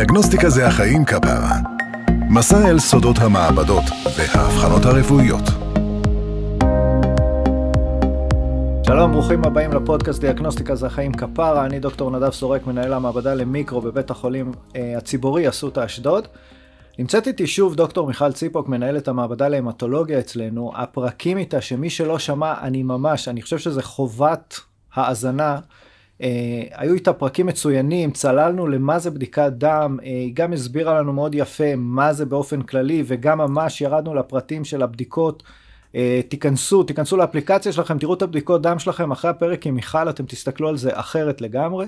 דיאגנוסטיקה 0.00 0.50
זה 0.50 0.66
החיים 0.66 1.04
כפרה. 1.04 1.56
מסע 2.30 2.68
אל 2.68 2.78
סודות 2.78 3.18
המעבדות 3.18 3.84
והאבחנות 4.18 4.84
הרפואיות. 4.84 5.42
שלום, 8.86 9.12
ברוכים 9.12 9.44
הבאים 9.44 9.72
לפודקאסט 9.72 10.20
דיאגנוסטיקה 10.20 10.74
זה 10.74 10.86
החיים 10.86 11.12
כפרה, 11.12 11.66
אני 11.66 11.80
דוקטור 11.80 12.10
נדב 12.10 12.30
סורק, 12.30 12.66
מנהל 12.66 12.92
המעבדה 12.92 13.34
למיקרו 13.34 13.80
בבית 13.80 14.10
החולים 14.10 14.52
אה, 14.76 14.94
הציבורי 14.96 15.48
אסותא 15.48 15.84
אשדוד. 15.84 16.28
נמצאת 16.98 17.26
איתי 17.26 17.46
שוב 17.46 17.74
דוקטור 17.74 18.06
מיכל 18.06 18.32
ציפוק, 18.32 18.68
מנהלת 18.68 19.08
המעבדה 19.08 19.48
להמטולוגיה 19.48 20.18
אצלנו. 20.18 20.72
הפרקים 20.76 21.38
איתה, 21.38 21.60
שמי 21.60 21.90
שלא 21.90 22.18
שמע, 22.18 22.54
אני 22.62 22.82
ממש, 22.82 23.28
אני 23.28 23.42
חושב 23.42 23.58
שזה 23.58 23.82
חובת 23.82 24.60
האזנה. 24.94 25.58
אה, 26.22 26.62
היו 26.72 26.94
איתה 26.94 27.12
פרקים 27.12 27.46
מצוינים, 27.46 28.10
צללנו 28.10 28.66
למה 28.66 28.98
זה 28.98 29.10
בדיקת 29.10 29.52
דם, 29.52 29.98
אה, 30.02 30.08
היא 30.08 30.34
גם 30.34 30.52
הסבירה 30.52 31.00
לנו 31.00 31.12
מאוד 31.12 31.34
יפה 31.34 31.76
מה 31.76 32.12
זה 32.12 32.26
באופן 32.26 32.62
כללי, 32.62 33.02
וגם 33.06 33.38
ממש 33.38 33.80
ירדנו 33.80 34.14
לפרטים 34.14 34.64
של 34.64 34.82
הבדיקות. 34.82 35.42
אה, 35.94 36.20
תיכנסו, 36.28 36.82
תיכנסו 36.82 37.16
לאפליקציה 37.16 37.72
שלכם, 37.72 37.98
תראו 37.98 38.14
את 38.14 38.22
הבדיקות 38.22 38.62
דם 38.62 38.78
שלכם, 38.78 39.10
אחרי 39.10 39.30
הפרק 39.30 39.66
עם 39.66 39.74
מיכל 39.74 40.10
אתם 40.10 40.24
תסתכלו 40.26 40.68
על 40.68 40.76
זה 40.76 40.90
אחרת 40.92 41.40
לגמרי. 41.40 41.86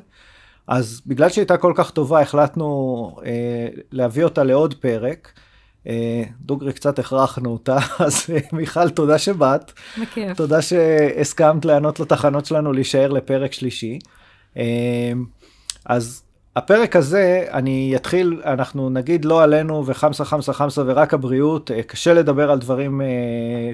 אז 0.66 1.02
בגלל 1.06 1.28
שהיא 1.28 1.42
הייתה 1.42 1.56
כל 1.56 1.72
כך 1.76 1.90
טובה, 1.90 2.20
החלטנו 2.20 3.16
אה, 3.24 3.68
להביא 3.92 4.24
אותה 4.24 4.44
לעוד 4.44 4.74
פרק. 4.74 5.32
אה, 5.86 6.22
דוגרי 6.40 6.72
קצת 6.72 6.98
הכרחנו 6.98 7.50
אותה, 7.50 7.78
אז 8.06 8.26
אה, 8.32 8.38
מיכל, 8.52 8.88
תודה 8.90 9.18
שבאת. 9.18 9.72
בכיף. 10.00 10.36
תודה 10.36 10.62
שהסכמת 10.62 11.64
לענות 11.64 12.00
לתחנות 12.00 12.46
שלנו 12.46 12.72
להישאר 12.72 13.08
לפרק 13.08 13.52
שלישי. 13.52 13.98
אה, 14.56 15.12
אז 15.86 16.22
הפרק 16.56 16.96
הזה, 16.96 17.46
אני 17.52 17.92
אתחיל, 17.96 18.40
אנחנו 18.44 18.90
נגיד 18.90 19.24
לא 19.24 19.42
עלינו 19.42 19.86
וחמסה 19.86 20.24
חמסה 20.24 20.52
חמסה 20.52 20.82
ורק 20.86 21.14
הבריאות, 21.14 21.70
אה, 21.70 21.82
קשה 21.82 22.14
לדבר 22.14 22.50
על 22.50 22.58
דברים 22.58 23.00
אה, 23.00 23.06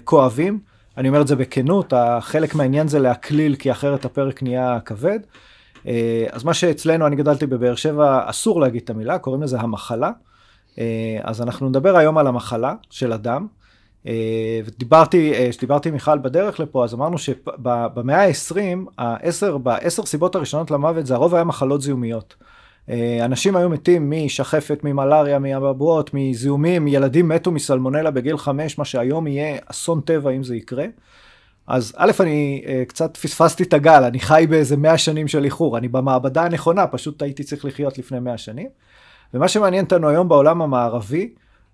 כואבים. 0.05 0.59
אני 0.97 1.09
אומר 1.09 1.21
את 1.21 1.27
זה 1.27 1.37
בכנות, 1.37 1.93
חלק 2.21 2.55
מהעניין 2.55 2.89
זה 2.89 2.99
להקליל, 2.99 3.57
כי 3.57 3.71
אחרת 3.71 4.05
הפרק 4.05 4.43
נהיה 4.43 4.79
כבד. 4.85 5.19
אה, 5.87 6.27
אז 6.31 6.45
מה 6.45 6.55
שאצלנו, 6.55 7.07
אני 7.07 7.17
גדלתי 7.17 7.47
בבאר 7.47 7.75
שבע, 7.75 8.21
אסור 8.31 8.61
להגיד 8.61 8.83
את 8.83 8.91
המילה, 8.91 9.19
קוראים 9.19 9.43
לזה 9.43 9.61
המחלה. 9.61 10.11
אז 11.23 11.43
אנחנו 11.43 11.69
נדבר 11.69 11.97
היום 11.97 12.19
על 12.19 12.27
המחלה 12.27 12.75
של 12.91 13.13
אדם. 13.13 13.47
אה, 14.09 14.61
ודיברתי, 14.65 15.33
כשדיברתי 15.51 15.89
עם 15.89 15.95
מיכל 15.95 16.19
בדרך 16.19 16.61
לפה, 16.61 16.85
אז 16.85 16.95
אמרנו 16.95 17.19
שבמאה 17.19 18.25
ה-20, 18.25 18.91
העשר, 18.99 19.59
בעשר 19.59 20.07
סיבות 20.07 20.35
הראשונות 20.35 20.71
למוות 20.71 21.07
זה 21.07 21.15
הרוב 21.15 21.35
היה 21.35 21.45
מחלות 21.45 21.83
זיהומיות. 21.83 22.37
אנשים 23.25 23.57
היו 23.57 23.69
מתים 23.69 24.11
משחפת, 24.11 24.81
ממלאריה, 24.85 25.39
מאבעבועות, 25.39 26.11
מזיהומים, 26.15 26.89
ילדים 26.89 27.29
מתו 27.29 27.51
מסלמונלה 27.51 28.11
בגיל 28.11 28.37
חמש, 28.37 28.79
מה 28.79 28.85
שהיום 28.85 29.27
יהיה 29.27 29.59
אסון 29.67 30.01
טבע 30.01 30.31
אם 30.31 30.43
זה 30.43 30.57
יקרה. 30.57 30.85
אז 31.67 31.93
א', 31.97 32.11
אני 32.21 32.65
קצת 32.89 33.17
פספסתי 33.17 33.63
את 33.63 33.73
הגל, 33.73 34.05
אני 34.05 34.21
חי 34.21 34.47
באיזה 34.51 34.77
100 34.77 34.99
שנים 34.99 35.29
של 35.29 35.45
איחור, 35.45 35.79
אני 35.79 35.89
במעבדה 35.89 36.45
הנכונה, 36.45 36.87
פשוט 36.87 37.23
הייתי 37.23 37.45
צריך 37.45 37.65
לחיות 37.65 37.99
לפני 37.99 38.21
100 38.21 38.39
שנים. 38.39 38.69
ומה 39.35 39.49
שמעניין 39.49 39.85
אותנו 39.85 40.09
היום 40.09 40.29
בעולם 40.29 40.63
המערבי, 40.63 41.31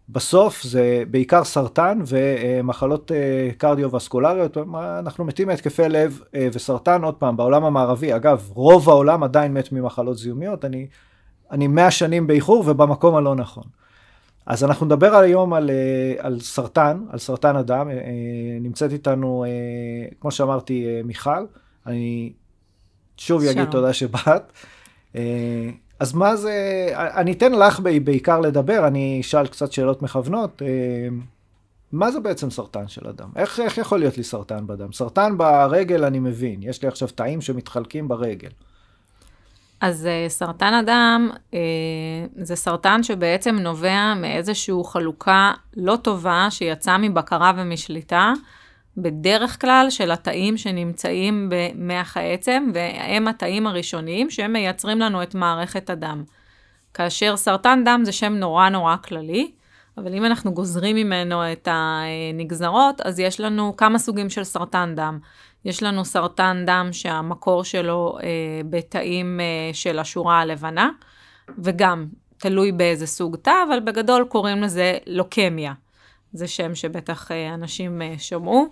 בסוף 0.08 0.62
זה 0.62 1.02
בעיקר 1.10 1.44
סרטן 1.44 1.98
ומחלות 2.06 3.10
uh, 3.10 3.55
קרדיו-וסקולריות, 3.56 4.56
אנחנו 4.98 5.24
מתים 5.24 5.48
מהתקפי 5.48 5.88
לב 5.88 6.20
uh, 6.22 6.36
וסרטן, 6.52 7.05
עוד 7.05 7.14
פעם, 7.14 7.36
בעולם 7.36 7.64
המערבי, 7.64 8.16
אגב, 8.16 8.50
רוב 8.55 8.88
העולם 8.88 9.22
עדיין 9.22 9.55
מת 9.55 9.72
ממחלות 9.72 10.19
זיהומיות, 10.19 10.64
אני, 10.64 10.86
אני 11.50 11.66
100 11.66 11.91
שנים 11.91 12.27
באיחור 12.27 12.64
ובמקום 12.66 13.16
הלא 13.16 13.34
נכון. 13.34 13.64
אז 14.46 14.64
אנחנו 14.64 14.86
נדבר 14.86 15.16
היום 15.16 15.55
על, 15.55 15.70
אה, 15.70 16.14
על 16.18 16.40
סרטן, 16.40 17.05
על 17.11 17.18
סרטן 17.18 17.57
הדם. 17.57 17.89
אה, 17.90 17.96
נמצאת 18.61 18.92
איתנו, 18.92 19.45
אה, 19.45 19.51
כמו 20.20 20.30
שאמרתי, 20.30 20.86
מיכל. 21.05 21.46
אני 21.86 22.33
שוב. 23.17 23.42
אגיד 23.42 23.70
תודה 23.70 23.92
שבאת. 23.92 24.52
אז 26.00 26.14
מה 26.14 26.36
זה, 26.36 26.88
אני 26.94 27.32
אתן 27.32 27.52
לך 27.52 27.80
בעיקר 27.80 28.40
לדבר, 28.40 28.86
אני 28.86 29.20
אשאל 29.20 29.46
קצת 29.46 29.72
שאלות 29.72 30.02
מכוונות. 30.02 30.62
מה 31.92 32.10
זה 32.10 32.20
בעצם 32.20 32.50
סרטן 32.50 32.88
של 32.88 33.08
אדם? 33.08 33.28
איך, 33.36 33.60
איך 33.60 33.78
יכול 33.78 33.98
להיות 33.98 34.16
לי 34.16 34.24
סרטן 34.24 34.66
בדם? 34.66 34.92
סרטן 34.92 35.38
ברגל 35.38 36.04
אני 36.04 36.18
מבין, 36.18 36.62
יש 36.62 36.83
לי 36.83 36.88
עכשיו 36.88 37.08
תאים 37.08 37.40
שמתחלקים 37.40 38.08
ברגל. 38.08 38.48
אז 39.80 40.08
uh, 40.08 40.30
סרטן 40.30 40.74
הדם 40.74 41.30
uh, 41.50 41.54
זה 42.36 42.56
סרטן 42.56 43.02
שבעצם 43.02 43.54
נובע 43.54 44.14
מאיזושהי 44.14 44.74
חלוקה 44.84 45.52
לא 45.77 45.96
טובה 45.96 46.46
שיצאה 46.50 46.98
מבקרה 46.98 47.52
ומשליטה, 47.56 48.33
בדרך 48.96 49.60
כלל 49.60 49.86
של 49.90 50.10
התאים 50.10 50.56
שנמצאים 50.56 51.50
במח 51.50 52.16
העצם, 52.16 52.70
והם 52.74 53.28
התאים 53.28 53.66
הראשוניים 53.66 54.30
שהם 54.30 54.52
מייצרים 54.52 54.98
לנו 54.98 55.22
את 55.22 55.34
מערכת 55.34 55.90
הדם. 55.90 56.24
כאשר 56.94 57.36
סרטן 57.36 57.83
דם 57.84 58.00
זה 58.04 58.12
שם 58.12 58.33
נורא 58.33 58.68
נורא 58.68 58.96
כללי, 58.96 59.50
אבל 59.98 60.14
אם 60.14 60.24
אנחנו 60.24 60.54
גוזרים 60.54 60.96
ממנו 60.96 61.52
את 61.52 61.68
הנגזרות, 61.70 63.00
אז 63.00 63.18
יש 63.18 63.40
לנו 63.40 63.77
כמה 63.77 63.98
סוגים 63.98 64.30
של 64.30 64.44
סרטן 64.44 64.94
דם. 64.96 65.18
יש 65.64 65.83
לנו 65.83 66.04
סרטן 66.04 66.62
דם 66.66 66.88
שהמקור 66.92 67.64
שלו 67.64 68.18
אה, 68.22 68.28
בתאים 68.70 69.40
אה, 69.40 69.74
של 69.74 69.98
השורה 69.98 70.40
הלבנה, 70.40 70.90
וגם 71.58 72.06
תלוי 72.38 72.72
באיזה 72.72 73.06
סוג 73.06 73.36
תא, 73.36 73.54
אבל 73.68 73.80
בגדול 73.80 74.24
קוראים 74.24 74.62
לזה 74.62 74.98
לוקמיה. 75.06 75.72
זה 76.34 76.48
שם 76.48 76.74
שבטח 76.74 77.30
אה, 77.33 77.55
אנשים 77.55 78.02
אה, 78.02 78.14
שמעו. 78.18 78.67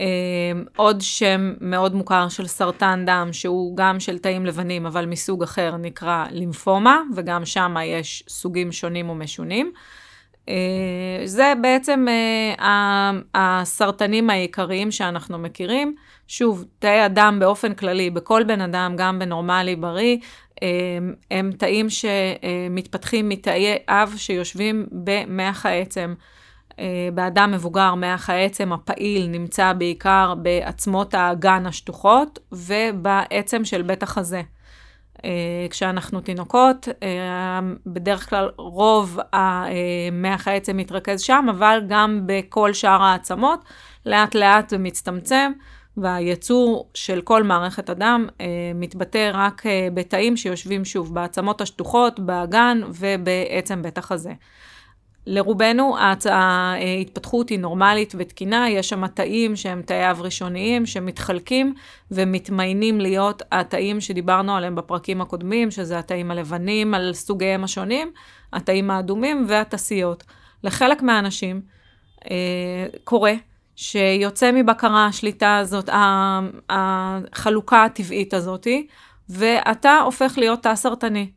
אה, 0.00 0.06
עוד 0.76 1.00
שם 1.00 1.52
מאוד 1.60 1.94
מוכר 1.94 2.28
של 2.28 2.46
סרטן 2.46 3.02
דם, 3.06 3.28
שהוא 3.32 3.76
גם 3.76 4.00
של 4.00 4.18
תאים 4.18 4.46
לבנים, 4.46 4.86
אבל 4.86 5.06
מסוג 5.06 5.42
אחר, 5.42 5.76
נקרא 5.76 6.24
לימפומה, 6.30 7.00
וגם 7.16 7.44
שם 7.44 7.76
יש 7.84 8.24
סוגים 8.28 8.72
שונים 8.72 9.10
ומשונים. 9.10 9.72
זה 11.24 11.52
בעצם 11.62 12.06
הסרטנים 13.34 14.30
העיקריים 14.30 14.90
שאנחנו 14.90 15.38
מכירים. 15.38 15.94
שוב, 16.28 16.64
תאי 16.78 17.00
הדם 17.00 17.36
באופן 17.40 17.74
כללי, 17.74 18.10
בכל 18.10 18.42
בן 18.44 18.60
אדם, 18.60 18.94
גם 18.96 19.18
בנורמלי 19.18 19.76
בריא, 19.76 20.16
אה, 20.62 20.68
הם 21.30 21.52
תאים 21.52 21.86
שמתפתחים 21.90 23.28
מתאי 23.28 23.76
אב 23.88 24.14
שיושבים 24.16 24.86
במח 24.92 25.66
העצם. 25.66 26.14
באדם 27.14 27.50
מבוגר, 27.52 27.94
מח 27.94 28.30
העצם 28.30 28.72
הפעיל 28.72 29.26
נמצא 29.26 29.72
בעיקר 29.72 30.34
בעצמות 30.42 31.14
האגן 31.14 31.66
השטוחות 31.66 32.38
ובעצם 32.52 33.64
של 33.64 33.82
בית 33.82 34.02
החזה. 34.02 34.42
אה, 35.24 35.66
כשאנחנו 35.70 36.20
תינוקות, 36.20 36.88
אה, 37.02 37.60
בדרך 37.86 38.30
כלל 38.30 38.50
רוב 38.56 39.18
המח 39.32 40.48
העצם 40.48 40.76
מתרכז 40.76 41.20
שם, 41.20 41.46
אבל 41.50 41.82
גם 41.88 42.20
בכל 42.26 42.72
שאר 42.72 43.02
העצמות, 43.02 43.64
לאט 44.06 44.34
לאט 44.34 44.68
זה 44.68 44.78
מצטמצם, 44.78 45.52
והייצור 45.96 46.90
של 46.94 47.20
כל 47.20 47.42
מערכת 47.42 47.90
הדם 47.90 48.26
אה, 48.40 48.46
מתבטא 48.74 49.30
רק 49.34 49.62
בתאים 49.94 50.36
שיושבים 50.36 50.84
שוב 50.84 51.14
בעצמות 51.14 51.60
השטוחות, 51.60 52.20
באגן 52.20 52.80
ובעצם 52.88 53.82
בית 53.82 53.98
החזה. 53.98 54.32
לרובנו 55.26 55.96
ההתפתחות 56.30 57.48
היא 57.48 57.58
נורמלית 57.58 58.14
ותקינה, 58.18 58.70
יש 58.70 58.88
שם 58.88 59.06
תאים 59.06 59.56
שהם 59.56 59.82
תאי 59.82 60.10
אב 60.10 60.20
ראשוניים 60.20 60.86
שמתחלקים 60.86 61.74
ומתמיינים 62.10 63.00
להיות 63.00 63.42
התאים 63.52 64.00
שדיברנו 64.00 64.56
עליהם 64.56 64.74
בפרקים 64.74 65.20
הקודמים, 65.20 65.70
שזה 65.70 65.98
התאים 65.98 66.30
הלבנים 66.30 66.94
על 66.94 67.12
סוגיהם 67.12 67.64
השונים, 67.64 68.12
התאים 68.52 68.90
האדומים 68.90 69.44
והתסיות. 69.48 70.24
לחלק 70.64 71.02
מהאנשים 71.02 71.60
אה, 72.30 72.86
קורה 73.04 73.32
שיוצא 73.76 74.50
מבקרה 74.52 75.06
השליטה 75.06 75.58
הזאת, 75.58 75.88
החלוקה 76.70 77.84
הטבעית 77.84 78.34
הזאתי, 78.34 78.86
ואתה 79.28 79.98
הופך 80.04 80.34
להיות 80.36 80.62
תא 80.62 80.74
סרטני. 80.74 81.30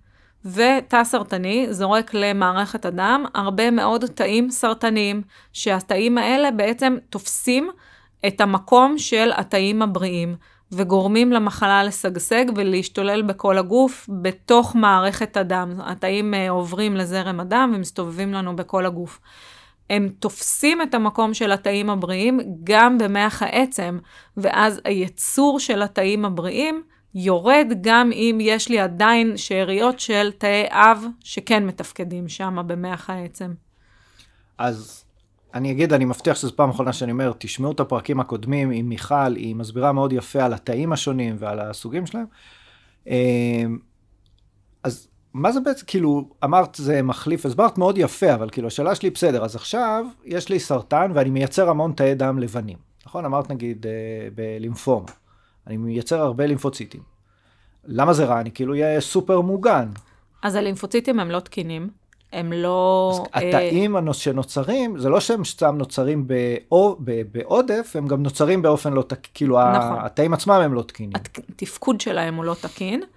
ותא 0.45 1.03
סרטני 1.03 1.67
זורק 1.69 2.13
למערכת 2.13 2.85
הדם 2.85 3.25
הרבה 3.33 3.71
מאוד 3.71 4.05
תאים 4.05 4.49
סרטניים, 4.49 5.21
שהתאים 5.53 6.17
האלה 6.17 6.51
בעצם 6.51 6.97
תופסים 7.09 7.69
את 8.27 8.41
המקום 8.41 8.97
של 8.97 9.31
התאים 9.35 9.81
הבריאים, 9.81 10.35
וגורמים 10.71 11.31
למחלה 11.31 11.83
לשגשג 11.83 12.45
ולהשתולל 12.55 13.21
בכל 13.21 13.57
הגוף 13.57 14.09
בתוך 14.21 14.75
מערכת 14.75 15.37
הדם. 15.37 15.73
התאים 15.79 16.33
uh, 16.33 16.49
עוברים 16.49 16.95
לזרם 16.95 17.39
הדם 17.39 17.71
ומסתובבים 17.75 18.33
לנו 18.33 18.55
בכל 18.55 18.85
הגוף. 18.85 19.19
הם 19.89 20.09
תופסים 20.19 20.81
את 20.81 20.93
המקום 20.93 21.33
של 21.33 21.51
התאים 21.51 21.89
הבריאים 21.89 22.39
גם 22.63 22.97
במח 22.97 23.43
העצם, 23.43 23.99
ואז 24.37 24.81
היצור 24.85 25.59
של 25.59 25.81
התאים 25.81 26.25
הבריאים 26.25 26.83
יורד 27.15 27.67
גם 27.81 28.11
אם 28.11 28.37
יש 28.41 28.69
לי 28.69 28.79
עדיין 28.79 29.37
שאריות 29.37 29.99
של 29.99 30.31
תאי 30.37 30.65
אב 30.69 31.05
שכן 31.19 31.65
מתפקדים 31.65 32.27
שם 32.27 32.57
במח 32.67 33.09
העצם. 33.09 33.53
אז 34.57 35.05
אני 35.53 35.71
אגיד, 35.71 35.93
אני 35.93 36.05
מבטיח 36.05 36.37
שזו 36.37 36.55
פעם 36.55 36.69
אחרונה 36.69 36.93
שאני 36.93 37.11
אומר, 37.11 37.31
תשמעו 37.37 37.71
את 37.71 37.79
הפרקים 37.79 38.19
הקודמים 38.19 38.71
עם 38.71 38.89
מיכל, 38.89 39.35
היא 39.35 39.55
מסבירה 39.55 39.91
מאוד 39.91 40.13
יפה 40.13 40.43
על 40.43 40.53
התאים 40.53 40.93
השונים 40.93 41.35
ועל 41.39 41.59
הסוגים 41.59 42.05
שלהם. 42.05 42.25
אמ, 43.07 43.77
אז 44.83 45.07
מה 45.33 45.51
זה 45.51 45.59
בעצם, 45.59 45.85
כאילו, 45.87 46.29
אמרת 46.43 46.75
זה 46.75 47.01
מחליף, 47.01 47.45
הסברת 47.45 47.77
מאוד 47.77 47.97
יפה, 47.97 48.33
אבל 48.33 48.49
כאילו, 48.49 48.67
השאלה 48.67 48.95
שלי 48.95 49.09
בסדר, 49.09 49.45
אז 49.45 49.55
עכשיו 49.55 50.05
יש 50.25 50.49
לי 50.49 50.59
סרטן 50.59 51.11
ואני 51.13 51.29
מייצר 51.29 51.69
המון 51.69 51.91
תאי 51.91 52.15
דם 52.15 52.39
לבנים, 52.39 52.77
נכון? 53.05 53.25
אמרת 53.25 53.51
נגיד 53.51 53.85
אה, 53.87 53.91
בלימפומה, 54.35 55.05
אני 55.67 55.77
מייצר 55.77 56.21
הרבה 56.21 56.45
לימפוציטים. 56.45 57.01
למה 57.85 58.13
זה 58.13 58.25
רע? 58.25 58.39
אני 58.39 58.51
כאילו 58.51 58.73
אהיה 58.73 59.01
סופר 59.01 59.41
מוגן. 59.41 59.89
אז 60.43 60.55
הלימפוציטים 60.55 61.19
הם 61.19 61.31
לא 61.31 61.39
תקינים. 61.39 61.89
הם 62.33 62.53
לא... 62.53 63.11
אז 63.33 63.43
התאים 63.43 63.97
אה... 63.97 64.13
שנוצרים, 64.13 64.99
זה 64.99 65.09
לא 65.09 65.19
שהם 65.19 65.45
סתם 65.45 65.75
נוצרים 65.77 66.27
באו, 66.27 66.97
בעודף, 67.31 67.91
הם 67.95 68.07
גם 68.07 68.23
נוצרים 68.23 68.61
באופן 68.61 68.93
לא 68.93 69.01
תקין, 69.01 69.31
כאילו 69.33 69.59
נכון. 69.59 69.97
התאים 69.99 70.33
עצמם 70.33 70.53
הם 70.53 70.73
לא 70.73 70.81
תקינים. 70.81 71.11
התפקוד 71.49 72.01
שלהם 72.01 72.35
הוא 72.35 72.45
לא 72.45 72.55
תקין, 72.61 73.01
אה, 73.01 73.07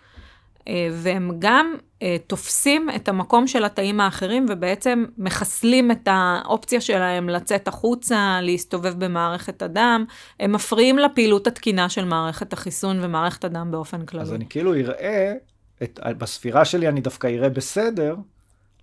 והם 0.93 1.31
גם 1.39 1.75
אה, 2.03 2.17
תופסים 2.27 2.91
את 2.97 3.09
המקום 3.09 3.47
של 3.47 3.65
התאים 3.65 4.01
האחרים, 4.01 4.47
ובעצם 4.49 5.05
מחסלים 5.19 5.91
את 5.91 6.09
האופציה 6.11 6.81
שלהם 6.81 7.29
לצאת 7.29 7.69
החוצה, 7.69 8.39
להסתובב 8.43 9.05
במערכת 9.05 9.63
הדם, 9.63 10.05
הם 10.41 10.53
מפריעים 10.53 10.99
לפעילות 10.99 11.47
התקינה 11.47 11.89
של 11.89 12.05
מערכת 12.05 12.53
החיסון 12.53 13.05
ומערכת 13.05 13.45
הדם 13.45 13.69
באופן 13.71 14.07
כללי. 14.07 14.23
אז 14.23 14.33
אני 14.33 14.45
כאילו 14.49 14.75
אראה, 14.75 15.35
את, 15.83 16.01
בספירה 16.19 16.65
שלי 16.65 16.89
אני 16.89 17.01
דווקא 17.01 17.27
אראה 17.27 17.49
בסדר, 17.49 18.17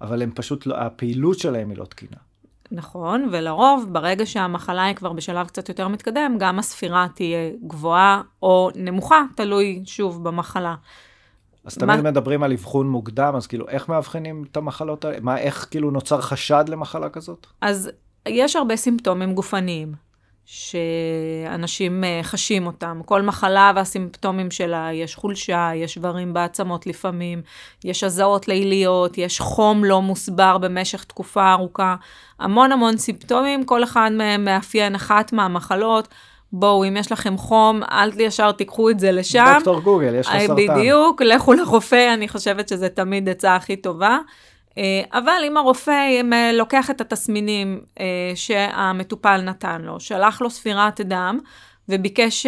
אבל 0.01 0.21
הם 0.21 0.31
פשוט, 0.35 0.65
לא, 0.65 0.75
הפעילות 0.77 1.39
שלהם 1.39 1.69
היא 1.69 1.77
לא 1.77 1.85
תקינה. 1.85 2.17
נכון, 2.71 3.29
ולרוב, 3.31 3.88
ברגע 3.91 4.25
שהמחלה 4.25 4.83
היא 4.83 4.95
כבר 4.95 5.13
בשלב 5.13 5.47
קצת 5.47 5.69
יותר 5.69 5.88
מתקדם, 5.88 6.35
גם 6.39 6.59
הספירה 6.59 7.07
תהיה 7.15 7.51
גבוהה 7.67 8.21
או 8.43 8.69
נמוכה, 8.75 9.21
תלוי 9.35 9.81
שוב 9.85 10.23
במחלה. 10.23 10.75
אז 11.65 11.75
תמיד 11.75 12.01
מה... 12.01 12.12
מדברים 12.12 12.44
על 12.44 12.51
אבחון 12.51 12.89
מוקדם, 12.89 13.33
אז 13.35 13.47
כאילו, 13.47 13.69
איך 13.69 13.89
מאבחנים 13.89 14.44
את 14.51 14.57
המחלות 14.57 15.06
האלה? 15.06 15.17
מה, 15.21 15.38
איך 15.38 15.67
כאילו 15.71 15.91
נוצר 15.91 16.21
חשד 16.21 16.65
למחלה 16.67 17.09
כזאת? 17.09 17.47
אז 17.62 17.91
יש 18.27 18.56
הרבה 18.56 18.75
סימפטומים 18.75 19.33
גופניים. 19.33 20.06
שאנשים 20.45 22.03
אה, 22.03 22.19
חשים 22.23 22.67
אותם. 22.67 23.01
כל 23.06 23.21
מחלה 23.21 23.71
והסימפטומים 23.75 24.51
שלה, 24.51 24.89
יש 24.94 25.15
חולשה, 25.15 25.71
יש 25.75 25.94
שברים 25.94 26.33
בעצמות 26.33 26.88
לפעמים, 26.88 27.41
יש 27.83 28.03
הזעות 28.03 28.47
ליליות, 28.47 29.17
יש 29.17 29.39
חום 29.39 29.83
לא 29.83 30.01
מוסבר 30.01 30.57
במשך 30.57 31.03
תקופה 31.03 31.51
ארוכה. 31.51 31.95
המון 32.39 32.71
המון 32.71 32.97
סימפטומים, 32.97 33.65
כל 33.65 33.83
אחד 33.83 34.12
מהם 34.13 34.45
מאפיין 34.45 34.95
אחת 34.95 35.33
מהמחלות. 35.33 36.07
בואו, 36.53 36.88
אם 36.88 36.97
יש 36.97 37.12
לכם 37.12 37.38
חום, 37.38 37.83
אל 37.83 38.19
ישר 38.19 38.51
תיקחו 38.51 38.89
את 38.89 39.00
זה 39.00 39.12
לשם. 39.12 39.53
דוקטור 39.56 39.80
גוגל, 39.80 40.15
יש 40.15 40.27
לך 40.27 40.33
אה, 40.33 40.47
סרטן. 40.47 40.56
בדיוק, 40.56 41.21
לכו 41.36 41.53
לרופא, 41.53 42.13
אני 42.13 42.27
חושבת 42.27 42.69
שזה 42.69 42.89
תמיד 42.89 43.30
עצה 43.30 43.56
הכי 43.56 43.75
טובה. 43.75 44.19
אה, 44.77 45.01
אבל 45.13 45.42
אם 45.47 45.57
הרופא 45.57 46.21
אה, 46.33 46.51
לוקח 46.53 46.89
את 46.89 47.01
התסמינים 47.01 47.81
שהמטופל 48.36 49.42
נתן 49.42 49.81
לו, 49.81 50.00
שלח 50.00 50.42
לו 50.42 50.50
ספירת 50.50 51.01
דם 51.01 51.39
וביקש 51.89 52.45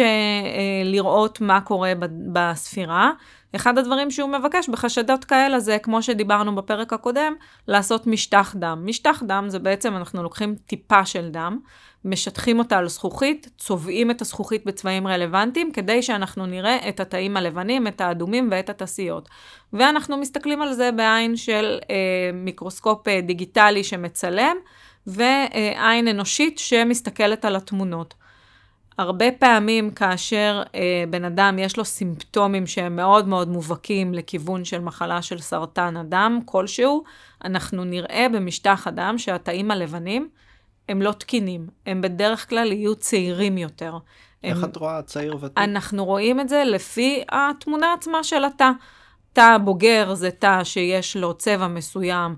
לראות 0.84 1.40
מה 1.40 1.60
קורה 1.60 1.92
בספירה, 2.32 3.10
אחד 3.56 3.78
הדברים 3.78 4.10
שהוא 4.10 4.30
מבקש 4.30 4.68
בחשדות 4.68 5.24
כאלה 5.24 5.60
זה, 5.60 5.78
כמו 5.82 6.02
שדיברנו 6.02 6.54
בפרק 6.54 6.92
הקודם, 6.92 7.34
לעשות 7.68 8.06
משטח 8.06 8.54
דם. 8.58 8.82
משטח 8.84 9.22
דם 9.26 9.44
זה 9.48 9.58
בעצם, 9.58 9.96
אנחנו 9.96 10.22
לוקחים 10.22 10.54
טיפה 10.66 11.06
של 11.06 11.28
דם, 11.28 11.58
משטחים 12.04 12.58
אותה 12.58 12.78
על 12.78 12.88
זכוכית, 12.88 13.48
צובעים 13.58 14.10
את 14.10 14.22
הזכוכית 14.22 14.66
בצבעים 14.66 15.06
רלוונטיים, 15.06 15.72
כדי 15.72 16.02
שאנחנו 16.02 16.46
נראה 16.46 16.88
את 16.88 17.00
התאים 17.00 17.36
הלבנים, 17.36 17.86
את 17.86 18.00
האדומים 18.00 18.48
ואת 18.50 18.70
התסיות. 18.70 19.28
ואנחנו 19.72 20.16
מסתכלים 20.16 20.62
על 20.62 20.72
זה 20.72 20.90
בעין 20.92 21.36
של 21.36 21.78
אה, 21.90 21.94
מיקרוסקופ 22.34 23.08
אה, 23.08 23.20
דיגיטלי 23.20 23.84
שמצלם, 23.84 24.56
ועין 25.06 26.08
אנושית 26.08 26.58
שמסתכלת 26.58 27.44
על 27.44 27.56
התמונות. 27.56 28.14
הרבה 28.98 29.32
פעמים 29.32 29.90
כאשר 29.90 30.62
אה, 30.74 31.04
בן 31.10 31.24
אדם 31.24 31.58
יש 31.58 31.76
לו 31.76 31.84
סימפטומים 31.84 32.66
שהם 32.66 32.96
מאוד 32.96 33.28
מאוד 33.28 33.48
מובהקים 33.48 34.14
לכיוון 34.14 34.64
של 34.64 34.80
מחלה 34.80 35.22
של 35.22 35.38
סרטן 35.38 35.96
הדם 35.96 36.40
כלשהו, 36.44 37.04
אנחנו 37.44 37.84
נראה 37.84 38.26
במשטח 38.32 38.86
הדם 38.86 39.14
שהתאים 39.18 39.70
הלבנים 39.70 40.28
הם 40.88 41.02
לא 41.02 41.12
תקינים, 41.12 41.66
הם 41.86 42.00
בדרך 42.00 42.48
כלל 42.48 42.72
יהיו 42.72 42.96
צעירים 42.96 43.58
יותר. 43.58 43.98
איך 44.44 44.58
הם, 44.58 44.70
את 44.70 44.76
רואה 44.76 45.02
צעיר 45.02 45.36
ותיק? 45.40 45.58
אנחנו 45.58 46.04
רואים 46.04 46.40
את 46.40 46.48
זה 46.48 46.62
לפי 46.66 47.22
התמונה 47.28 47.92
עצמה 47.92 48.24
של 48.24 48.44
התא. 48.44 48.70
תא 49.32 49.58
בוגר 49.64 50.14
זה 50.14 50.30
תא 50.30 50.64
שיש 50.64 51.16
לו 51.16 51.34
צבע 51.34 51.68
מסוים 51.68 52.36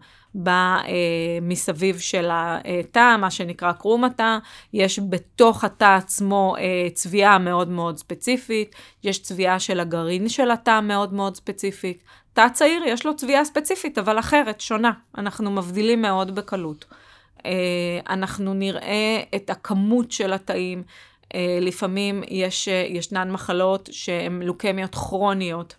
מסביב 1.43 1.99
של 1.99 2.29
התא, 2.32 3.17
מה 3.19 3.31
שנקרא 3.31 3.73
קרום 3.73 4.05
התא. 4.05 4.38
יש 4.73 4.99
בתוך 5.08 5.64
התא 5.64 5.96
עצמו 5.96 6.56
אה, 6.58 6.88
צביעה 6.94 7.38
מאוד 7.38 7.69
מאוד 7.69 7.99
ספציפית, 7.99 8.75
יש 9.05 9.23
צביעה 9.23 9.58
של 9.58 9.81
הגרעין 9.81 10.29
של 10.29 10.50
התא 10.50 10.81
מאוד 10.81 11.12
מאוד 11.12 11.37
ספציפית. 11.37 12.03
תא 12.32 12.49
צעיר 12.49 12.82
יש 12.87 13.06
לו 13.06 13.17
צביעה 13.17 13.44
ספציפית, 13.44 13.99
אבל 13.99 14.19
אחרת, 14.19 14.61
שונה. 14.61 14.93
אנחנו 15.19 15.50
מבדילים 15.50 16.03
מאוד 16.03 16.35
בקלות. 16.35 16.85
אה, 17.47 18.01
אנחנו 18.11 18.55
נראה 18.55 19.23
את 19.37 19.51
הכמות 19.51 20.13
של 20.13 20.33
התאים. 20.33 20.83
אה, 21.35 21.59
לפעמים 21.61 22.23
יש, 22.29 22.69
ישנן 22.69 23.31
מחלות 23.31 23.89
שהן 23.93 24.43
לוקמיות 24.43 24.95
כרוניות. 24.95 25.77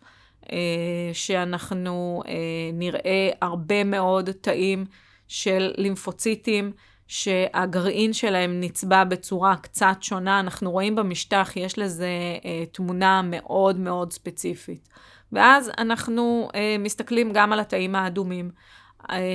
אה, 0.52 1.10
שאנחנו 1.14 2.24
אה, 2.28 2.34
נראה 2.74 3.30
הרבה 3.42 3.84
מאוד 3.84 4.32
תאים 4.32 4.86
של 5.28 5.72
לימפוציטים, 5.78 6.72
שהגרעין 7.08 8.14
שלהם 8.14 8.60
נצבע 8.60 9.04
בצורה 9.04 9.56
קצת 9.56 9.96
שונה. 10.02 10.40
אנחנו 10.40 10.72
רואים 10.72 10.96
במשטח, 10.96 11.52
יש 11.56 11.80
לזה 11.80 12.10
אה, 12.46 12.64
תמונה 12.72 13.22
מאוד 13.22 13.80
מאוד 13.80 14.14
ספציפית. 14.14 14.90
ואז 15.34 15.72
אנחנו 15.78 16.50
מסתכלים 16.80 17.32
גם 17.34 17.54
על 17.54 17.60
התאים 17.60 17.96
האדומים. 17.96 18.52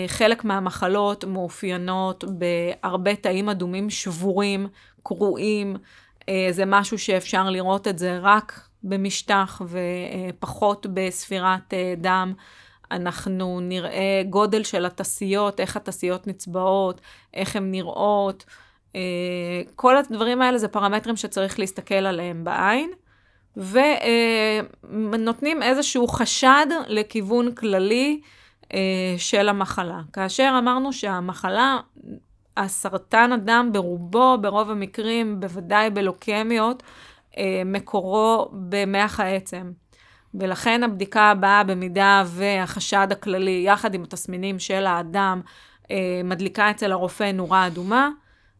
חלק 0.06 0.45
מהמחלות 0.45 1.25
מאופיינות 1.25 2.25
בהרבה 2.28 3.16
תאים 3.16 3.49
אדומים 3.49 3.90
שבורים, 3.90 4.66
קרועים. 5.02 5.76
זה 6.50 6.64
משהו 6.66 6.99
שאפשר 6.99 7.50
לראות 7.50 7.88
את 7.88 7.99
זה 7.99 8.18
רק 8.23 8.68
במשטח 8.88 9.62
ופחות 9.68 10.87
בספירת 10.95 11.75
אה, 11.75 11.95
דם. 11.97 12.33
אנחנו 12.90 13.61
נראה 13.61 14.23
גודל 14.30 14.62
של 14.62 14.87
התסיות, 14.87 15.61
איך 15.61 15.76
התסיות 15.76 16.26
נצבעות, 16.26 17.00
איך 17.35 17.56
הן 17.56 17.71
נראות. 17.71 18.45
אה, 18.97 19.00
כל 19.76 19.97
הדברים 19.97 20.42
האלה 20.42 20.59
זה 20.59 20.68
פרמטרים 20.68 21.16
שצריך 21.16 21.59
להסתכל 21.59 21.95
עליהם 21.95 22.45
בעין, 22.45 22.90
ונותנים 24.85 25.62
איזשהו 25.62 26.09
חשד 26.09 26.66
לכיוון 26.87 27.54
כללי 27.54 28.21
אה, 28.23 28.28
של 29.18 29.49
המחלה. 29.49 30.00
כאשר 30.12 30.56
אמרנו 30.58 30.92
שהמחלה, 30.92 31.78
הסרטן 32.56 33.32
הדם 33.32 33.70
ברובו, 33.73 34.38
ברוב 34.40 34.70
המקרים, 34.70 35.40
בוודאי 35.40 35.90
בלוקמיות, 35.90 36.82
אה, 37.38 37.62
מקורו 37.64 38.49
במח 38.52 39.20
העצם. 39.20 39.73
ולכן 40.35 40.82
הבדיקה 40.82 41.23
הבאה, 41.23 41.64
במידה 41.64 42.25
והחשד 42.26 43.08
הכללי, 43.11 43.62
יחד 43.66 43.94
עם 43.94 44.02
התסמינים 44.02 44.58
של 44.58 44.87
האדם, 44.87 45.40
אה, 45.90 46.20
מדליקה 46.25 46.70
אצל 46.70 46.92
הרופא 46.92 47.32
נורה 47.32 47.66
אדומה, 47.66 48.11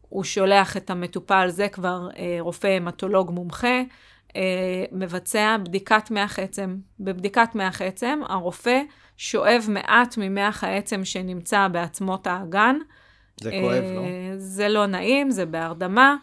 הוא 0.09 0.23
שולח 0.23 0.77
את 0.77 0.89
המטופל, 0.89 1.47
זה 1.49 1.67
כבר 1.69 2.09
אה, 2.17 2.37
רופא 2.39 2.67
המטולוג 2.67 3.31
מומחה, 3.31 3.81
מבצע 4.91 5.57
בדיקת 5.63 6.11
מח 6.11 6.39
עצם. 6.39 6.77
בבדיקת 6.99 7.55
מח 7.55 7.81
עצם, 7.81 8.19
הרופא 8.29 8.81
שואב 9.17 9.65
מעט 9.69 10.15
ממח 10.17 10.63
העצם 10.63 11.05
שנמצא 11.05 11.67
בעצמות 11.67 12.27
האגן. 12.27 12.75
זה 13.41 13.51
כואב, 13.61 13.83
לא? 13.83 14.01
זה 14.37 14.69
לא 14.69 14.85
נעים, 14.85 15.31
זה 15.31 15.45
בהרדמה. 15.45 16.15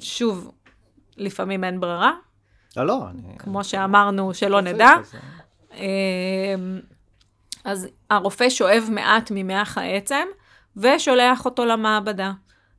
שוב, 0.00 0.52
לפעמים 1.16 1.64
אין 1.64 1.80
ברירה. 1.80 2.12
לא, 2.76 2.86
לא. 2.86 3.04
אני... 3.10 3.38
כמו 3.38 3.64
שאמרנו, 3.64 4.34
שלא 4.34 4.60
נדע. 4.60 4.90
אמ, 5.74 6.80
אז 7.64 7.88
הרופא 8.10 8.48
שואב 8.50 8.88
מעט 8.90 9.30
ממח 9.34 9.78
העצם 9.78 10.26
ושולח 10.76 11.44
אותו 11.44 11.64
למעבדה. 11.64 12.32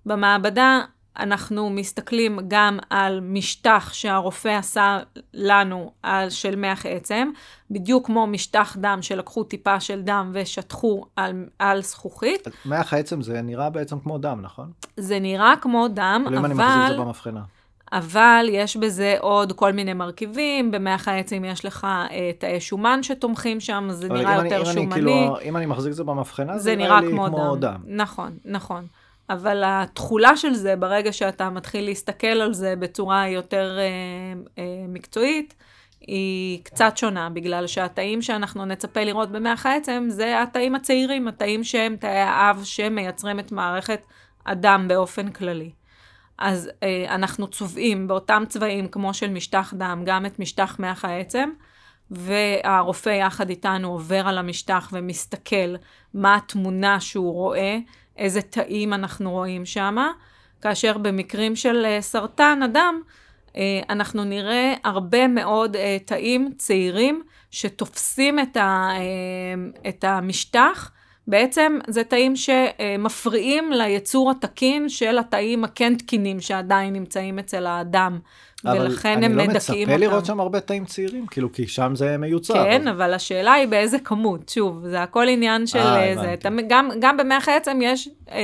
במעבדה 0.05 0.81
אנחנו 1.19 1.69
מסתכלים 1.69 2.39
גם 2.47 2.79
על 2.89 3.19
משטח 3.19 3.93
שהרופא 3.93 4.49
עשה 4.49 4.99
לנו 5.33 5.91
על 6.03 6.29
של 6.29 6.55
מח 6.55 6.85
עצם, 6.85 7.29
בדיוק 7.71 8.05
כמו 8.05 8.27
משטח 8.27 8.77
דם 8.79 8.99
שלקחו 9.01 9.43
טיפה 9.43 9.79
של 9.79 10.01
דם 10.01 10.31
ושטחו 10.33 11.05
על, 11.15 11.45
על 11.59 11.81
זכוכית. 11.81 12.47
מח 12.65 12.93
העצם 12.93 13.21
זה 13.21 13.41
נראה 13.41 13.69
בעצם 13.69 13.99
כמו 13.99 14.17
דם, 14.17 14.39
נכון? 14.41 14.71
זה 14.97 15.19
נראה 15.19 15.53
כמו 15.61 15.87
דם, 15.87 16.23
אבל... 16.27 16.37
אם 16.37 16.45
אני 16.45 16.53
מחזיק 16.53 16.91
את 16.91 16.97
זה 16.97 17.03
במבחנה. 17.03 17.41
אבל 17.91 18.45
יש 18.49 18.77
בזה 18.77 19.15
עוד 19.19 19.51
כל 19.51 19.71
מיני 19.71 19.93
מרכיבים, 19.93 20.71
במח 20.71 21.07
העצם 21.07 21.45
יש 21.45 21.65
לך 21.65 21.87
אה, 22.11 22.31
תאי 22.37 22.61
שומן 22.61 23.03
שתומכים 23.03 23.59
שם, 23.59 23.87
זה 23.91 24.09
נראה 24.09 24.35
יותר 24.35 24.55
אני, 24.55 24.59
אם 24.59 24.65
שומני. 24.65 24.83
אני, 24.83 24.93
כאילו, 24.93 25.37
אם 25.41 25.57
אני 25.57 25.65
מחזיק 25.65 25.91
את 25.91 25.95
זה 25.95 26.03
במבחנה, 26.03 26.57
זה 26.57 26.75
נראה 26.75 27.01
לי 27.01 27.11
כמו, 27.11 27.25
כמו 27.25 27.55
דם. 27.55 27.61
דם. 27.61 27.81
נכון, 27.85 28.31
נכון. 28.45 28.87
אבל 29.29 29.63
התכולה 29.65 30.37
של 30.37 30.53
זה, 30.53 30.75
ברגע 30.75 31.13
שאתה 31.13 31.49
מתחיל 31.49 31.85
להסתכל 31.85 32.27
על 32.27 32.53
זה 32.53 32.75
בצורה 32.75 33.27
יותר 33.27 33.77
אה, 33.79 33.83
אה, 34.57 34.85
מקצועית, 34.87 35.53
היא 36.07 36.63
קצת 36.63 36.97
שונה, 36.97 37.29
בגלל 37.29 37.67
שהתאים 37.67 38.21
שאנחנו 38.21 38.65
נצפה 38.65 39.03
לראות 39.03 39.31
במח 39.31 39.65
העצם, 39.65 40.05
זה 40.09 40.41
התאים 40.41 40.75
הצעירים, 40.75 41.27
התאים 41.27 41.63
שהם 41.63 41.95
תאי 41.95 42.09
האב 42.09 42.61
שמייצרים 42.63 43.39
את 43.39 43.51
מערכת 43.51 44.01
הדם 44.45 44.85
באופן 44.87 45.31
כללי. 45.31 45.71
אז 46.37 46.69
אה, 46.83 47.15
אנחנו 47.15 47.47
צובעים 47.47 48.07
באותם 48.07 48.43
צבעים 48.49 48.87
כמו 48.87 49.13
של 49.13 49.29
משטח 49.29 49.73
דם, 49.77 50.03
גם 50.05 50.25
את 50.25 50.39
משטח 50.39 50.79
מח 50.79 51.05
העצם, 51.05 51.49
והרופא 52.11 53.09
יחד 53.09 53.49
איתנו 53.49 53.91
עובר 53.91 54.27
על 54.27 54.37
המשטח 54.37 54.89
ומסתכל 54.93 55.75
מה 56.13 56.35
התמונה 56.35 56.99
שהוא 56.99 57.33
רואה, 57.33 57.77
איזה 58.17 58.41
תאים 58.41 58.93
אנחנו 58.93 59.31
רואים 59.31 59.65
שם, 59.65 59.97
כאשר 60.61 60.97
במקרים 60.97 61.55
של 61.55 61.85
אה, 61.85 62.01
סרטן 62.01 62.63
הדם, 62.63 63.01
אה, 63.57 63.81
אנחנו 63.89 64.23
נראה 64.23 64.73
הרבה 64.83 65.27
מאוד 65.27 65.75
אה, 65.75 65.97
תאים 66.05 66.51
צעירים 66.57 67.23
שתופסים 67.51 68.39
את, 68.39 68.57
ה, 68.57 68.89
את 69.89 70.03
המשטח. 70.03 70.91
בעצם 71.27 71.79
זה 71.87 72.03
תאים 72.03 72.33
שמפריעים 72.35 73.71
ליצור 73.71 74.31
התקין 74.31 74.89
של 74.89 75.17
התאים 75.17 75.63
הכן 75.63 75.95
תקינים 75.95 76.39
שעדיין 76.39 76.93
נמצאים 76.93 77.39
אצל 77.39 77.67
האדם. 77.67 78.19
ולכן 78.65 79.23
הם 79.23 79.37
מדכאים 79.37 79.39
אותם. 79.39 79.43
אבל 79.43 79.43
אני 79.43 79.47
לא 79.47 79.53
מצפה 79.53 79.95
לראות 79.95 80.25
שם 80.25 80.39
הרבה 80.39 80.59
תאים 80.59 80.85
צעירים, 80.85 81.27
כאילו, 81.27 81.53
כי 81.53 81.67
שם 81.67 81.91
זה 81.95 82.17
מיוצר. 82.17 82.53
כן, 82.53 82.87
אבל, 82.87 83.01
אבל 83.01 83.13
השאלה 83.13 83.53
היא 83.53 83.67
באיזה 83.67 83.99
כמות. 83.99 84.49
שוב, 84.49 84.87
זה 84.87 85.03
הכל 85.03 85.27
עניין 85.27 85.67
של 85.67 85.79
아, 85.79 86.21
זה. 86.21 86.33
אתה, 86.33 86.49
גם, 86.67 86.89
גם 86.99 87.17
במח 87.17 87.49
העצם 87.49 87.79
יש 87.81 88.09
אה, 88.31 88.39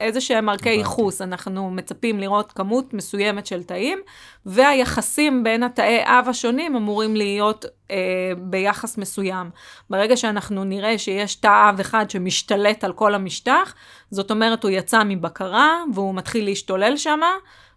איזה 0.00 0.20
שהם 0.20 0.48
ערכי 0.48 0.70
ייחוס. 0.70 1.22
אנחנו 1.22 1.70
מצפים 1.70 2.20
לראות 2.20 2.52
כמות 2.52 2.94
מסוימת 2.94 3.46
של 3.46 3.62
תאים, 3.62 3.98
והיחסים 4.46 5.44
בין 5.44 5.62
התאי 5.62 6.00
אב 6.04 6.24
השונים 6.28 6.76
אמורים 6.76 7.16
להיות 7.16 7.64
אה, 7.90 7.96
ביחס 8.38 8.98
מסוים. 8.98 9.50
ברגע 9.90 10.16
שאנחנו 10.16 10.64
נראה 10.64 10.98
שיש 10.98 11.34
תא 11.34 11.70
אב 11.70 11.80
אחד 11.80 12.10
שמשתלט 12.10 12.84
על 12.84 12.92
כל 12.92 13.14
המשטח, 13.14 13.74
זאת 14.10 14.30
אומרת, 14.30 14.62
הוא 14.62 14.70
יצא 14.70 15.02
מבקרה 15.04 15.82
והוא 15.94 16.14
מתחיל 16.14 16.44
להשתולל 16.44 16.96
שמה, 16.96 17.30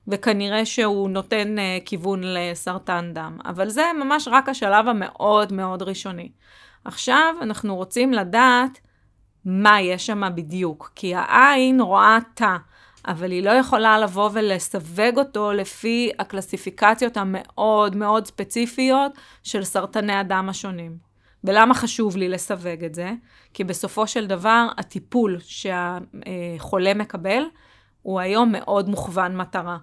וכנראה 0.07 0.65
שהוא 0.65 1.10
נותן 1.10 1.55
uh, 1.57 1.86
כיוון 1.86 2.22
לסרטן 2.24 3.12
דם. 3.13 3.38
אבל 3.45 3.69
זה 3.69 3.83
ממש 4.00 4.27
רק 4.31 4.50
השלב 4.50 4.88
המאוד 4.88 5.53
מאוד 5.53 5.81
ראשוני. 5.81 6.31
עכשיו 6.86 7.36
אנחנו 7.41 7.75
רוצים 7.75 8.13
לדעת 8.13 8.79
מה 9.45 9.81
יש 9.81 10.05
שם 10.05 10.24
בדיוק, 10.36 10.91
כי 10.95 11.15
העין 11.15 11.81
רואה 11.81 12.17
תא, 12.33 12.57
אבל 13.07 13.31
היא 13.31 13.43
לא 13.43 13.50
יכולה 13.50 14.00
לבוא 14.00 14.29
ולסווג 14.33 15.17
אותו 15.17 15.51
לפי 15.51 16.12
הקלסיפיקציות 16.19 17.17
המאוד 17.17 17.95
מאוד 17.95 18.27
ספציפיות 18.27 19.12
של 19.43 19.63
סרטני 19.63 20.13
הדם 20.13 20.48
השונים. 20.50 20.98
ולמה 21.43 21.74
חשוב 21.74 22.17
לי 22.17 22.29
לסווג 22.29 22.83
את 22.86 22.95
זה? 22.95 23.12
כי 23.53 23.63
בסופו 23.63 24.07
של 24.07 24.27
דבר 24.27 24.67
הטיפול 24.77 25.38
שהחולה 25.39 26.93
מקבל 26.93 27.43
הוא 28.01 28.19
היום 28.19 28.51
מאוד 28.51 28.89
מוכוון 28.89 29.38
מטרה. 29.38 29.77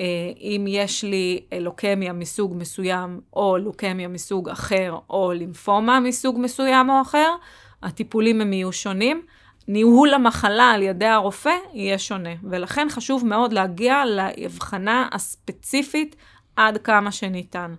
אה, 0.00 0.06
אם 0.40 0.64
יש 0.68 1.04
לי 1.04 1.40
לוקמיה 1.60 2.12
מסוג 2.12 2.54
מסוים, 2.56 3.20
או 3.32 3.58
לוקמיה 3.58 4.08
מסוג 4.08 4.48
אחר, 4.48 4.98
או 5.10 5.32
לימפומה 5.32 6.00
מסוג 6.00 6.38
מסוים 6.40 6.90
או 6.90 7.02
אחר, 7.02 7.34
הטיפולים 7.82 8.40
הם 8.40 8.52
יהיו 8.52 8.72
שונים. 8.72 9.22
ניהול 9.68 10.14
המחלה 10.14 10.70
על 10.70 10.82
ידי 10.82 11.06
הרופא 11.06 11.54
יהיה 11.72 11.98
שונה, 11.98 12.30
ולכן 12.42 12.86
חשוב 12.90 13.26
מאוד 13.26 13.52
להגיע 13.52 14.04
להבחנה 14.04 15.08
הספציפית 15.12 16.16
עד 16.56 16.78
כמה 16.78 17.12
שניתן. 17.12 17.74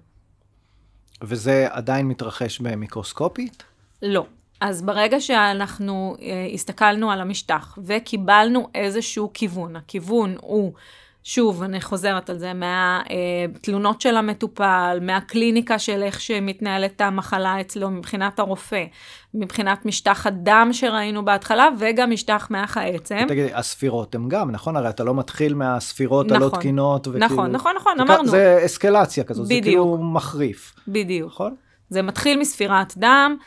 וזה 1.22 1.68
עדיין 1.70 2.08
מתרחש 2.08 2.60
במיקרוסקופית? 2.60 3.64
לא. 4.02 4.26
אז 4.62 4.82
ברגע 4.82 5.22
שאנחנו 5.22 6.16
אה, 6.22 6.48
הסתכלנו 6.54 7.12
על 7.12 7.22
המשטח 7.22 7.78
וקיבלנו 7.84 8.70
איזשהו 8.76 9.32
כיוון, 9.34 9.76
הכיוון 9.76 10.36
הוא 10.42 10.74
שוב, 11.28 11.64
אני 11.64 11.82
חוזרת 11.82 12.30
על 12.30 12.38
זה, 12.38 12.52
מהתלונות 12.54 14.02
של 14.02 14.18
המטופל, 14.18 15.00
מהקליניקה 15.02 15.80
של 15.80 16.04
איך 16.04 16.22
שמתנהלת 16.22 17.02
המחלה 17.02 17.62
אצלו 17.62 17.90
מבחינת 17.90 18.40
הרופא, 18.40 18.84
מבחינת 19.34 19.86
משטח 19.86 20.28
הדם 20.28 20.70
שראינו 20.72 21.26
בהתחלה, 21.26 21.70
וגם 21.80 22.12
משטח 22.12 22.48
מח 22.52 22.78
העצם. 22.78 23.26
תגידי, 23.28 23.54
הספירות 23.54 24.16
הן 24.16 24.30
גם, 24.30 24.52
נכון? 24.52 24.76
הרי 24.76 24.90
אתה 24.90 25.04
לא 25.04 25.16
מתחיל 25.16 25.54
מהספירות 25.54 26.26
נכון, 26.26 26.42
הלא 26.42 26.50
תקינות, 26.50 27.08
וכאילו... 27.08 27.26
נכון, 27.26 27.52
נכון, 27.52 27.76
נכון, 27.76 28.00
אמרנו. 28.00 28.28
זה 28.28 28.62
אסקלציה 28.66 29.24
כזאת, 29.24 29.46
בדיוק. 29.46 29.64
זה 29.64 29.70
כאילו 29.70 29.98
מחריף. 29.98 30.76
בדיוק. 30.88 31.32
נכון? 31.32 31.56
זה 31.90 32.02
מתחיל 32.02 32.40
מספירת 32.40 32.94
דם, 32.98 33.36
אה, 33.40 33.46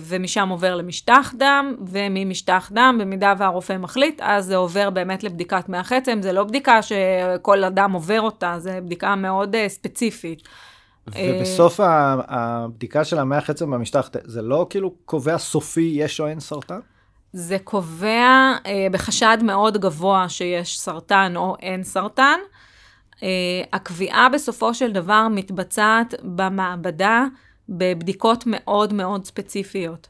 ומשם 0.00 0.48
עובר 0.48 0.74
למשטח 0.74 1.34
דם, 1.38 1.74
וממשטח 1.86 2.70
דם, 2.74 2.98
במידה 3.00 3.34
והרופא 3.38 3.76
מחליט, 3.76 4.20
אז 4.22 4.44
זה 4.44 4.56
עובר 4.56 4.90
באמת 4.90 5.24
לבדיקת 5.24 5.68
מח 5.68 5.92
עצם, 5.92 6.18
זה 6.22 6.32
לא 6.32 6.44
בדיקה 6.44 6.82
שכל 6.82 7.64
אדם 7.64 7.92
עובר 7.92 8.20
אותה, 8.20 8.54
זה 8.58 8.80
בדיקה 8.80 9.16
מאוד 9.16 9.54
uh, 9.54 9.68
ספציפית. 9.68 10.42
ובסוף 11.06 11.80
הבדיקה 12.28 13.04
של 13.04 13.18
המח 13.18 13.50
עצם 13.50 13.70
במשטח, 13.70 14.10
זה 14.24 14.42
לא 14.42 14.66
כאילו 14.70 14.94
קובע 15.04 15.38
סופי 15.38 15.92
יש 15.94 16.20
או 16.20 16.26
אין 16.26 16.40
סרטן? 16.40 16.80
זה 17.32 17.56
קובע 17.64 18.54
uh, 18.64 18.68
בחשד 18.92 19.38
מאוד 19.42 19.78
גבוה 19.78 20.28
שיש 20.28 20.80
סרטן 20.80 21.32
או 21.36 21.56
אין 21.62 21.82
סרטן. 21.84 22.38
Uh, 23.16 23.20
הקביעה 23.72 24.28
בסופו 24.28 24.74
של 24.74 24.92
דבר 24.92 25.26
מתבצעת 25.30 26.14
במעבדה. 26.22 27.24
בבדיקות 27.68 28.44
מאוד 28.46 28.92
מאוד 28.92 29.24
ספציפיות. 29.24 30.08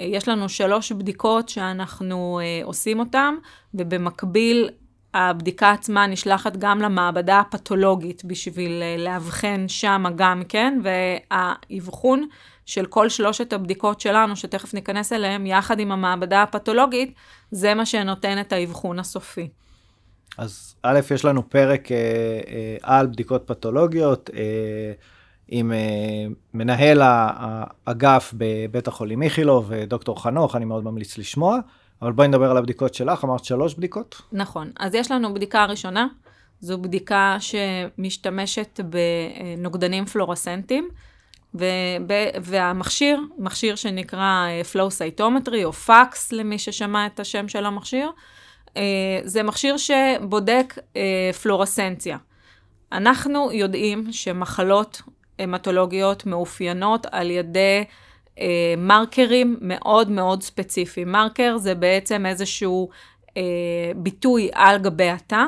אה, 0.00 0.04
יש 0.04 0.28
לנו 0.28 0.48
שלוש 0.48 0.92
בדיקות 0.92 1.48
שאנחנו 1.48 2.40
uh, 2.40 2.66
עושים 2.66 3.00
אותן, 3.00 3.34
ובמקביל 3.74 4.70
הבדיקה 5.14 5.70
עצמה 5.70 6.06
נשלחת 6.06 6.56
גם 6.56 6.80
למעבדה 6.80 7.40
הפתולוגית 7.40 8.24
בשביל 8.24 8.82
uh, 8.82 9.00
לאבחן 9.00 9.64
שמה 9.68 10.10
גם 10.10 10.42
כן, 10.48 10.80
והאבחון 10.82 12.28
של 12.66 12.86
כל 12.86 13.08
שלושת 13.08 13.52
הבדיקות 13.52 14.00
שלנו, 14.00 14.36
שתכף 14.36 14.74
ניכנס 14.74 15.12
אליהן, 15.12 15.46
יחד 15.46 15.80
עם 15.80 15.92
המעבדה 15.92 16.42
הפתולוגית, 16.42 17.14
זה 17.50 17.74
מה 17.74 17.86
שנותן 17.86 18.40
את 18.40 18.52
האבחון 18.52 18.98
הסופי. 18.98 19.48
אז 20.38 20.74
א', 20.82 21.00
יש 21.14 21.24
לנו 21.24 21.50
פרק 21.50 21.92
אה, 21.92 21.96
אה, 21.96 22.76
על 22.82 23.06
בדיקות 23.06 23.42
פתולוגיות, 23.46 24.30
אה, 24.34 24.92
עם 25.56 25.72
uh, 25.72 26.34
מנהל 26.54 27.00
האגף 27.02 28.34
בבית 28.36 28.88
החולים 28.88 29.22
איכילוב, 29.22 29.72
דוקטור 29.74 30.22
חנוך, 30.22 30.56
אני 30.56 30.64
מאוד 30.64 30.84
ממליץ 30.84 31.18
לשמוע. 31.18 31.58
אבל 32.02 32.12
בואי 32.12 32.28
נדבר 32.28 32.50
על 32.50 32.56
הבדיקות 32.56 32.94
שלך, 32.94 33.24
אמרת 33.24 33.44
שלוש 33.44 33.74
בדיקות? 33.74 34.22
נכון, 34.32 34.70
אז 34.78 34.94
יש 34.94 35.10
לנו 35.10 35.34
בדיקה 35.34 35.64
ראשונה, 35.64 36.06
זו 36.60 36.78
בדיקה 36.78 37.36
שמשתמשת 37.40 38.80
בנוגדנים 39.56 40.06
פלורסנטיים, 40.06 40.88
והמכשיר, 42.42 43.20
מכשיר 43.38 43.76
שנקרא 43.76 44.46
אה, 44.46 44.62
flow 44.72 44.90
cytometry 44.90 45.64
או 45.64 45.72
פקס 45.72 46.32
למי 46.32 46.58
ששמע 46.58 47.06
את 47.06 47.20
השם 47.20 47.48
של 47.48 47.66
המכשיר, 47.66 48.10
אה, 48.76 48.82
זה 49.24 49.42
מכשיר 49.42 49.76
שבודק 49.76 50.74
פלורסנציה. 51.42 52.18
אנחנו 52.92 53.52
יודעים 53.52 54.12
שמחלות 54.12 55.02
המטולוגיות 55.38 56.26
מאופיינות 56.26 57.06
על 57.12 57.30
ידי 57.30 57.84
אה, 58.38 58.74
מרקרים 58.78 59.56
מאוד 59.60 60.10
מאוד 60.10 60.42
ספציפיים. 60.42 61.12
מרקר 61.12 61.56
זה 61.58 61.74
בעצם 61.74 62.26
איזשהו 62.26 62.88
אה, 63.36 63.42
ביטוי 63.96 64.50
על 64.52 64.78
גבי 64.78 65.08
התא, 65.08 65.44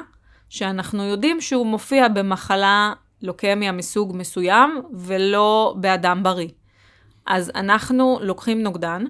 שאנחנו 0.49 1.05
יודעים 1.05 1.41
שהוא 1.41 1.67
מופיע 1.67 2.09
במחלה 2.09 2.93
לוקמיה 3.23 3.73
מסוג 3.73 4.17
מסוים, 4.17 4.83
ולא 4.93 5.75
באדם 5.81 6.23
בריא. 6.23 6.49
אז 7.27 7.53
אנחנו 7.55 8.19
לוקחים 8.23 8.63
נוגדן, 8.63 9.05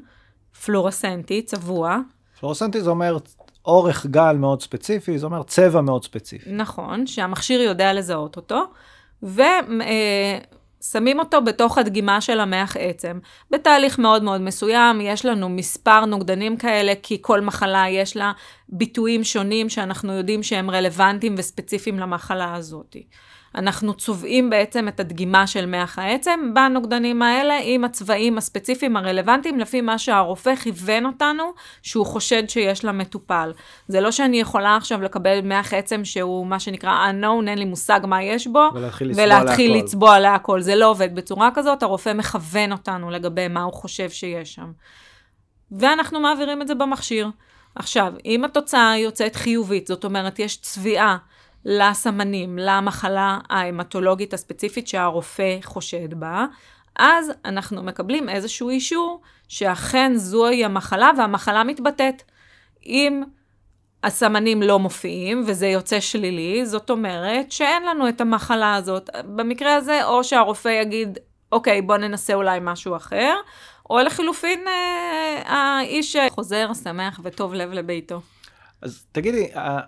פלורסנטי, 0.65 1.43
צבוע. 1.43 1.99
פלורסנטי 2.41 2.81
זה 2.81 2.91
אומר 2.91 3.17
אורך 3.65 4.07
גל 4.07 4.37
מאוד 4.37 4.63
ספציפי, 4.63 5.19
זה 5.19 5.27
אומר 5.27 5.43
צבע 5.43 5.81
מאוד 5.81 6.05
ספציפי. 6.05 6.51
נכון, 6.53 7.07
שהמכשיר 7.07 7.61
יודע 7.61 7.93
לזהות 7.93 8.37
אותו, 8.37 8.65
ושמים 10.87 11.19
אותו 11.19 11.45
בתוך 11.45 11.79
הדגימה 11.79 12.21
של 12.21 12.41
המח 12.41 12.77
עצם. 12.81 13.19
בתהליך 13.51 13.99
מאוד 13.99 14.23
מאוד 14.23 14.41
מסוים, 14.41 15.01
יש 15.01 15.25
לנו 15.25 15.49
מספר 15.49 16.05
נוגדנים 16.05 16.57
כאלה, 16.57 16.93
כי 17.03 17.19
כל 17.21 17.41
מחלה 17.41 17.85
יש 17.89 18.17
לה 18.17 18.33
ביטויים 18.69 19.25
שונים 19.25 19.69
שאנחנו 19.69 20.13
יודעים 20.13 20.43
שהם 20.43 20.71
רלוונטיים 20.71 21.35
וספציפיים 21.39 21.99
למחלה 21.99 22.55
הזאת. 22.55 22.97
אנחנו 23.57 23.95
צובעים 23.95 24.51
בעצם 24.51 24.89
את 24.89 25.01
הדגימה 25.01 25.47
של 25.47 25.67
מח 25.67 25.99
העצם 25.99 26.55
בנוגדנים 26.55 27.23
האלה 27.23 27.59
עם 27.63 27.85
הצבעים 27.85 28.39
הספציפיים 28.39 28.97
הרלוונטיים 28.97 29.59
לפי 29.59 29.81
מה 29.81 29.99
שהרופא 29.99 30.55
כיוון 30.55 31.07
אותנו 31.07 31.53
שהוא 31.83 32.07
חושד 32.07 32.49
שיש 32.49 32.85
למטופל. 32.85 33.53
זה 33.89 34.01
לא 34.01 34.11
שאני 34.11 34.41
יכולה 34.41 34.77
עכשיו 34.77 35.03
לקבל 35.03 35.41
מח 35.43 35.75
עצם 35.75 36.05
שהוא 36.05 36.47
מה 36.47 36.61
שנקרא 36.61 37.11
unknown, 37.11 37.49
אין 37.49 37.59
לי 37.59 37.65
מושג 37.65 38.01
מה 38.07 38.23
יש 38.23 38.47
בו, 38.47 38.69
ולהתחיל 38.75 39.09
לצבוע 39.09 39.25
ולהתחיל 39.25 39.73
להכל. 39.73 39.85
לצבוע 39.85 40.19
להכל. 40.19 40.61
זה 40.61 40.75
לא 40.75 40.91
עובד 40.91 41.15
בצורה 41.15 41.51
כזאת, 41.55 41.83
הרופא 41.83 42.13
מכוון 42.13 42.73
אותנו 42.73 43.11
לגבי 43.11 43.49
מה 43.49 43.63
הוא 43.63 43.73
חושב 43.73 44.11
שיש 44.11 44.55
שם. 44.55 44.73
ואנחנו 45.73 46.21
מעבירים 46.21 46.63
את 46.63 46.69
זה 46.69 46.75
במכשיר. 46.75 47.31
עכשיו, 47.75 48.13
אם 48.25 48.45
התוצאה 48.45 48.99
יוצאת 48.99 49.37
חיובית, 49.37 49.87
זאת 49.87 50.05
אומרת, 50.05 50.39
יש 50.39 50.61
צביעה 50.61 51.17
לסמנים, 51.69 52.59
למחלה 52.59 53.39
ההמטולוגית 53.51 54.35
הספציפית 54.35 54.89
שהרופא 54.89 55.59
חושד 55.63 56.15
בה, 56.15 56.47
אז 56.99 57.33
אנחנו 57.45 57.83
מקבלים 57.83 58.29
איזשהו 58.29 58.71
אישור 58.71 59.21
שאכן 59.49 60.13
זוהי 60.17 60.65
המחלה 60.65 61.11
והמחלה 61.19 61.65
מתבטאת. 61.65 62.23
אם 62.87 63.23
הסמנים 64.05 64.63
לא 64.63 64.79
מופיעים 64.79 65.45
וזה 65.47 65.67
יוצא 65.67 66.01
שלילי, 66.01 66.67
זאת 66.67 66.91
אומרת 66.91 67.53
שאין 67.53 67.83
לנו 67.83 68.09
את 68.09 68.21
המחלה 68.21 68.75
הזאת. 68.75 69.11
במקרה 69.25 69.75
הזה, 69.75 70.05
או 70.05 70.25
שהרופא 70.25 70.69
יגיד, 70.69 71.19
אוקיי, 71.53 71.83
בוא 71.83 71.97
ננסה 71.97 72.35
אולי 72.35 72.59
משהו 72.63 72.97
אחר, 72.97 73.35
או 73.91 73.99
לחילופין, 73.99 74.61
אה, 74.69 75.43
האיש 75.47 76.17
חוזר 76.31 76.75
שמח 76.85 77.21
וטוב 77.23 77.55
לב 77.55 77.73
לביתו. 77.73 78.21
אז 78.83 79.07
תגידי, 79.13 79.49
אה, 79.57 79.81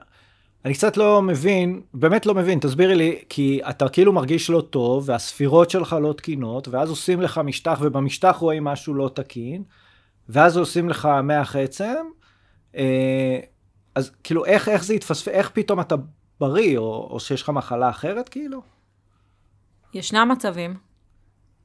אני 0.69 0.75
קצת 0.75 0.97
לא 0.97 1.23
מבין, 1.23 1.81
באמת 1.95 2.27
לא 2.27 2.35
מבין, 2.35 2.59
תסבירי 2.59 2.95
לי, 2.95 3.19
כי 3.29 3.61
אתה 3.71 3.89
כאילו 3.89 4.13
מרגיש 4.13 4.51
לא 4.51 4.61
טוב, 4.61 5.09
והספירות 5.09 5.71
שלך 5.71 5.97
לא 6.03 6.13
תקינות, 6.13 6.69
ואז 6.69 6.91
עושים 6.91 7.21
לך 7.21 7.41
משטח, 7.45 7.79
ובמשטח 7.83 8.37
רואים 8.37 8.65
משהו 8.65 8.95
לא 8.95 9.11
תקין, 9.15 9.63
ואז 10.29 10.57
עושים 10.57 10.89
לך 10.89 11.09
מח 11.23 11.57
עצם, 11.57 12.07
אה, 12.77 13.39
אז 13.95 14.11
כאילו, 14.25 14.45
איך, 14.45 14.69
איך 14.69 14.85
זה 14.85 14.95
יתפספס, 14.95 15.29
איך 15.29 15.51
פתאום 15.51 15.81
אתה 15.81 15.95
בריא, 16.41 16.79
או, 16.79 17.09
או 17.11 17.21
שיש 17.21 17.43
לך 17.43 17.49
מחלה 17.49 17.91
אחרת, 17.91 18.29
כאילו? 18.29 18.63
ישנם 19.95 20.29
מצבים, 20.33 20.75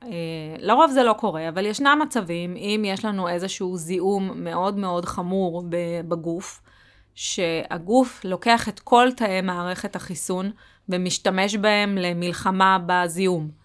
אה, 0.03 0.10
לרוב 0.60 0.91
זה 0.91 1.03
לא 1.03 1.13
קורה, 1.13 1.50
אבל 1.50 1.65
ישנם 1.65 2.00
מצבים, 2.03 2.55
אם 2.55 2.83
יש 2.86 3.05
לנו 3.05 3.29
איזשהו 3.29 3.77
זיהום 3.77 4.31
מאוד 4.36 4.77
מאוד 4.77 5.05
חמור 5.05 5.63
בגוף, 6.07 6.62
שהגוף 7.15 8.22
לוקח 8.24 8.70
את 8.70 8.79
כל 8.79 9.08
תאי 9.15 9.41
מערכת 9.41 9.96
החיסון 9.96 10.51
ומשתמש 10.89 11.55
בהם 11.55 11.98
למלחמה 11.98 12.77
בזיהום. 12.86 13.63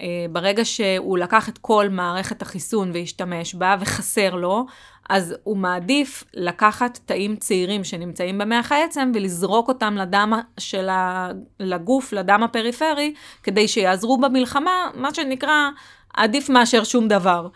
אה, 0.00 0.26
ברגע 0.30 0.64
שהוא 0.64 1.18
לקח 1.18 1.48
את 1.48 1.58
כל 1.58 1.88
מערכת 1.88 2.42
החיסון 2.42 2.90
והשתמש 2.94 3.54
בה 3.54 3.76
וחסר 3.80 4.34
לו, 4.34 4.66
אז 5.10 5.34
הוא 5.44 5.56
מעדיף 5.56 6.24
לקחת 6.34 6.98
תאים 7.06 7.36
צעירים 7.36 7.84
שנמצאים 7.84 8.38
במח 8.38 8.72
העצם 8.72 9.12
ולזרוק 9.14 9.68
אותם 9.68 9.94
לדם 9.96 10.32
של 10.58 10.88
ה... 10.88 11.30
לגוף, 11.60 12.12
לדם 12.12 12.42
הפריפרי, 12.42 13.14
כדי 13.42 13.68
שיעזרו 13.68 14.18
במלחמה, 14.18 14.90
מה 14.94 15.14
שנקרא 15.14 15.68
עדיף 16.14 16.48
מאשר 16.48 16.84
שום 16.84 17.08
דבר. 17.08 17.48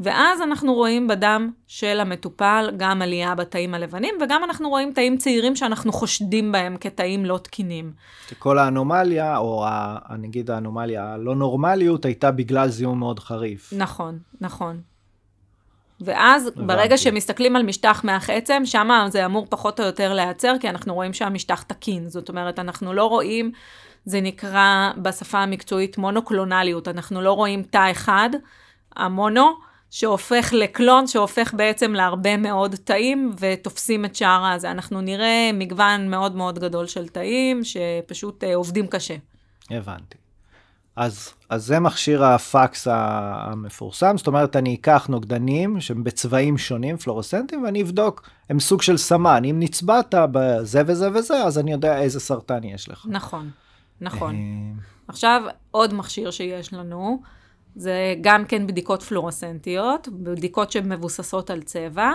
ואז 0.00 0.40
אנחנו 0.42 0.74
רואים 0.74 1.08
בדם 1.08 1.50
של 1.66 2.00
המטופל 2.00 2.70
גם 2.76 3.02
עלייה 3.02 3.34
בתאים 3.34 3.74
הלבנים, 3.74 4.14
וגם 4.20 4.44
אנחנו 4.44 4.68
רואים 4.68 4.92
תאים 4.92 5.16
צעירים 5.16 5.56
שאנחנו 5.56 5.92
חושדים 5.92 6.52
בהם 6.52 6.76
כתאים 6.76 7.24
לא 7.24 7.38
תקינים. 7.38 7.92
כל 8.38 8.58
האנומליה, 8.58 9.38
או 9.38 9.66
ה, 9.66 9.98
נגיד 10.18 10.50
האנומליה 10.50 11.12
הלא 11.12 11.34
נורמליות, 11.34 12.04
הייתה 12.04 12.30
בגלל 12.30 12.68
זיהום 12.68 12.98
מאוד 12.98 13.20
חריף. 13.20 13.72
נכון, 13.76 14.18
נכון. 14.40 14.80
ואז 16.00 16.50
ברגע 16.56 16.98
שמסתכלים 16.98 17.56
על 17.56 17.62
משטח 17.62 18.04
מח 18.04 18.30
עצם, 18.30 18.62
שם 18.64 18.88
זה 19.08 19.26
אמור 19.26 19.46
פחות 19.50 19.80
או 19.80 19.84
יותר 19.84 20.14
להיעצר, 20.14 20.54
כי 20.60 20.68
אנחנו 20.68 20.94
רואים 20.94 21.12
שהמשטח 21.12 21.62
תקין. 21.62 22.08
זאת 22.08 22.28
אומרת, 22.28 22.58
אנחנו 22.58 22.92
לא 22.92 23.04
רואים, 23.04 23.52
זה 24.04 24.20
נקרא 24.20 24.90
בשפה 25.02 25.38
המקצועית 25.38 25.98
מונוקלונליות, 25.98 26.88
אנחנו 26.88 27.20
לא 27.22 27.32
רואים 27.32 27.62
תא 27.62 27.90
אחד, 27.90 28.30
המונו, 28.96 29.67
שהופך 29.90 30.50
לקלון, 30.52 31.06
שהופך 31.06 31.54
בעצם 31.54 31.92
להרבה 31.92 32.36
מאוד 32.36 32.74
תאים 32.84 33.32
ותופסים 33.38 34.04
את 34.04 34.16
שער 34.16 34.44
הזה. 34.44 34.70
אנחנו 34.70 35.00
נראה 35.00 35.50
מגוון 35.54 36.10
מאוד 36.10 36.36
מאוד 36.36 36.58
גדול 36.58 36.86
של 36.86 37.08
תאים 37.08 37.60
שפשוט 37.64 38.44
אה, 38.44 38.54
עובדים 38.54 38.86
קשה. 38.86 39.16
הבנתי. 39.70 40.18
אז, 40.96 41.32
אז 41.48 41.66
זה 41.66 41.80
מכשיר 41.80 42.24
הפקס 42.24 42.86
המפורסם, 42.90 44.16
זאת 44.16 44.26
אומרת 44.26 44.56
אני 44.56 44.74
אקח 44.74 45.06
נוגדנים 45.06 45.80
שהם 45.80 46.04
בצבעים 46.04 46.58
שונים, 46.58 46.96
פלורוסנטים, 46.96 47.62
ואני 47.64 47.82
אבדוק, 47.82 48.30
הם 48.50 48.60
סוג 48.60 48.82
של 48.82 48.96
סמן, 48.96 49.44
אם 49.44 49.56
נצבעת 49.60 50.14
בזה 50.32 50.82
וזה 50.86 51.08
וזה, 51.14 51.44
אז 51.44 51.58
אני 51.58 51.72
יודע 51.72 51.98
איזה 51.98 52.20
סרטן 52.20 52.64
יש 52.64 52.88
לך. 52.88 53.06
נכון, 53.08 53.50
נכון. 54.00 54.36
עכשיו, 55.08 55.42
עוד 55.70 55.94
מכשיר 55.94 56.30
שיש 56.30 56.72
לנו, 56.72 57.22
זה 57.78 58.14
גם 58.20 58.44
כן 58.44 58.66
בדיקות 58.66 59.02
פלורסנטיות, 59.02 60.08
בדיקות 60.08 60.72
שמבוססות 60.72 61.50
על 61.50 61.62
צבע, 61.62 62.12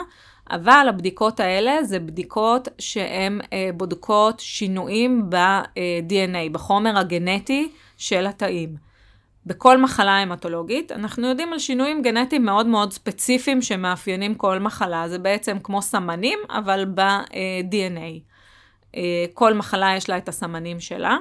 אבל 0.52 0.86
הבדיקות 0.90 1.40
האלה 1.40 1.84
זה 1.84 2.00
בדיקות 2.00 2.68
שהן 2.80 3.42
אה, 3.54 3.70
בודקות 3.78 4.40
שינויים 4.40 5.30
ב-DNA, 5.30 6.50
בחומר 6.52 6.98
הגנטי 6.98 7.72
של 7.98 8.28
התאים. 8.28 8.76
בכל 9.46 9.78
מחלה 9.78 10.12
המטולוגית, 10.18 10.92
אנחנו 10.92 11.28
יודעים 11.28 11.54
על 11.54 11.60
שינויים 11.60 12.02
גנטיים 12.02 12.46
מאוד 12.46 12.68
מאוד 12.68 12.94
ספציפיים 12.94 13.62
שמאפיינים 13.62 14.36
כל 14.36 14.60
מחלה. 14.60 15.10
זה 15.10 15.20
בעצם 15.20 15.58
כמו 15.64 15.82
סמנים, 15.82 16.40
אבל 16.50 16.86
ב-DNA. 16.96 18.20
אה, 18.96 19.26
כל 19.34 19.54
מחלה 19.54 19.94
יש 19.98 20.10
לה 20.10 20.18
את 20.18 20.30
הסמנים 20.30 20.80
שלה. 20.80 21.18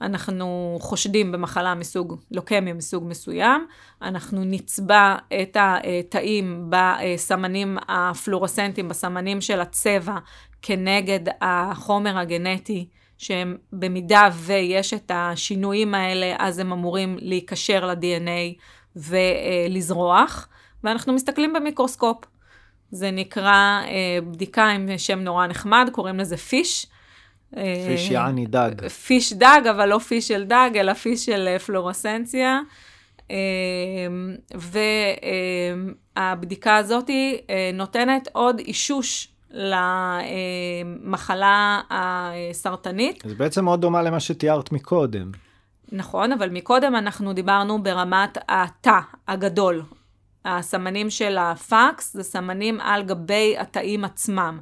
אנחנו 0.00 0.78
חושדים 0.80 1.32
במחלה 1.32 1.74
מסוג, 1.74 2.20
לוקמיה 2.30 2.74
מסוג 2.74 3.04
מסוים, 3.06 3.66
אנחנו 4.02 4.44
נצבע 4.44 5.16
את 5.42 5.56
התאים 5.60 6.70
בסמנים 6.70 7.78
הפלורסנטיים, 7.88 8.88
בסמנים 8.88 9.40
של 9.40 9.60
הצבע, 9.60 10.16
כנגד 10.62 11.20
החומר 11.40 12.18
הגנטי, 12.18 12.88
שהם 13.18 13.56
במידה 13.72 14.28
ויש 14.34 14.94
את 14.94 15.10
השינויים 15.14 15.94
האלה, 15.94 16.36
אז 16.38 16.58
הם 16.58 16.72
אמורים 16.72 17.16
להיקשר 17.20 17.86
ל-DNA 17.86 18.60
ולזרוח, 18.96 20.48
ואנחנו 20.84 21.12
מסתכלים 21.12 21.52
במיקרוסקופ. 21.52 22.24
זה 22.90 23.10
נקרא 23.10 23.80
בדיקה 24.30 24.68
עם 24.68 24.88
שם 24.98 25.18
נורא 25.18 25.46
נחמד, 25.46 25.88
קוראים 25.92 26.18
לזה 26.18 26.36
פיש. 26.36 26.86
פיש 27.86 28.10
יעני 28.10 28.46
דג. 28.46 28.88
פיש 28.88 29.32
דג, 29.32 29.60
אבל 29.70 29.88
לא 29.88 29.98
פיש 29.98 30.28
של 30.28 30.44
דג, 30.44 30.70
אלא 30.76 30.92
פיש 30.92 31.26
של 31.26 31.58
פלורסנציה. 31.58 32.60
והבדיקה 36.16 36.76
הזאת 36.76 37.10
נותנת 37.74 38.28
עוד 38.32 38.58
אישוש 38.58 39.28
למחלה 41.04 41.80
הסרטנית. 41.90 43.22
זה 43.26 43.34
בעצם 43.34 43.64
מאוד 43.64 43.80
דומה 43.80 44.02
למה 44.02 44.20
שתיארת 44.20 44.72
מקודם. 44.72 45.30
נכון, 45.92 46.32
אבל 46.32 46.50
מקודם 46.50 46.96
אנחנו 46.96 47.32
דיברנו 47.32 47.82
ברמת 47.82 48.38
התא 48.48 48.98
הגדול. 49.28 49.82
הסמנים 50.44 51.10
של 51.10 51.38
הפקס 51.38 52.12
זה 52.12 52.22
סמנים 52.22 52.80
על 52.80 53.02
גבי 53.02 53.54
התאים 53.58 54.04
עצמם. 54.04 54.60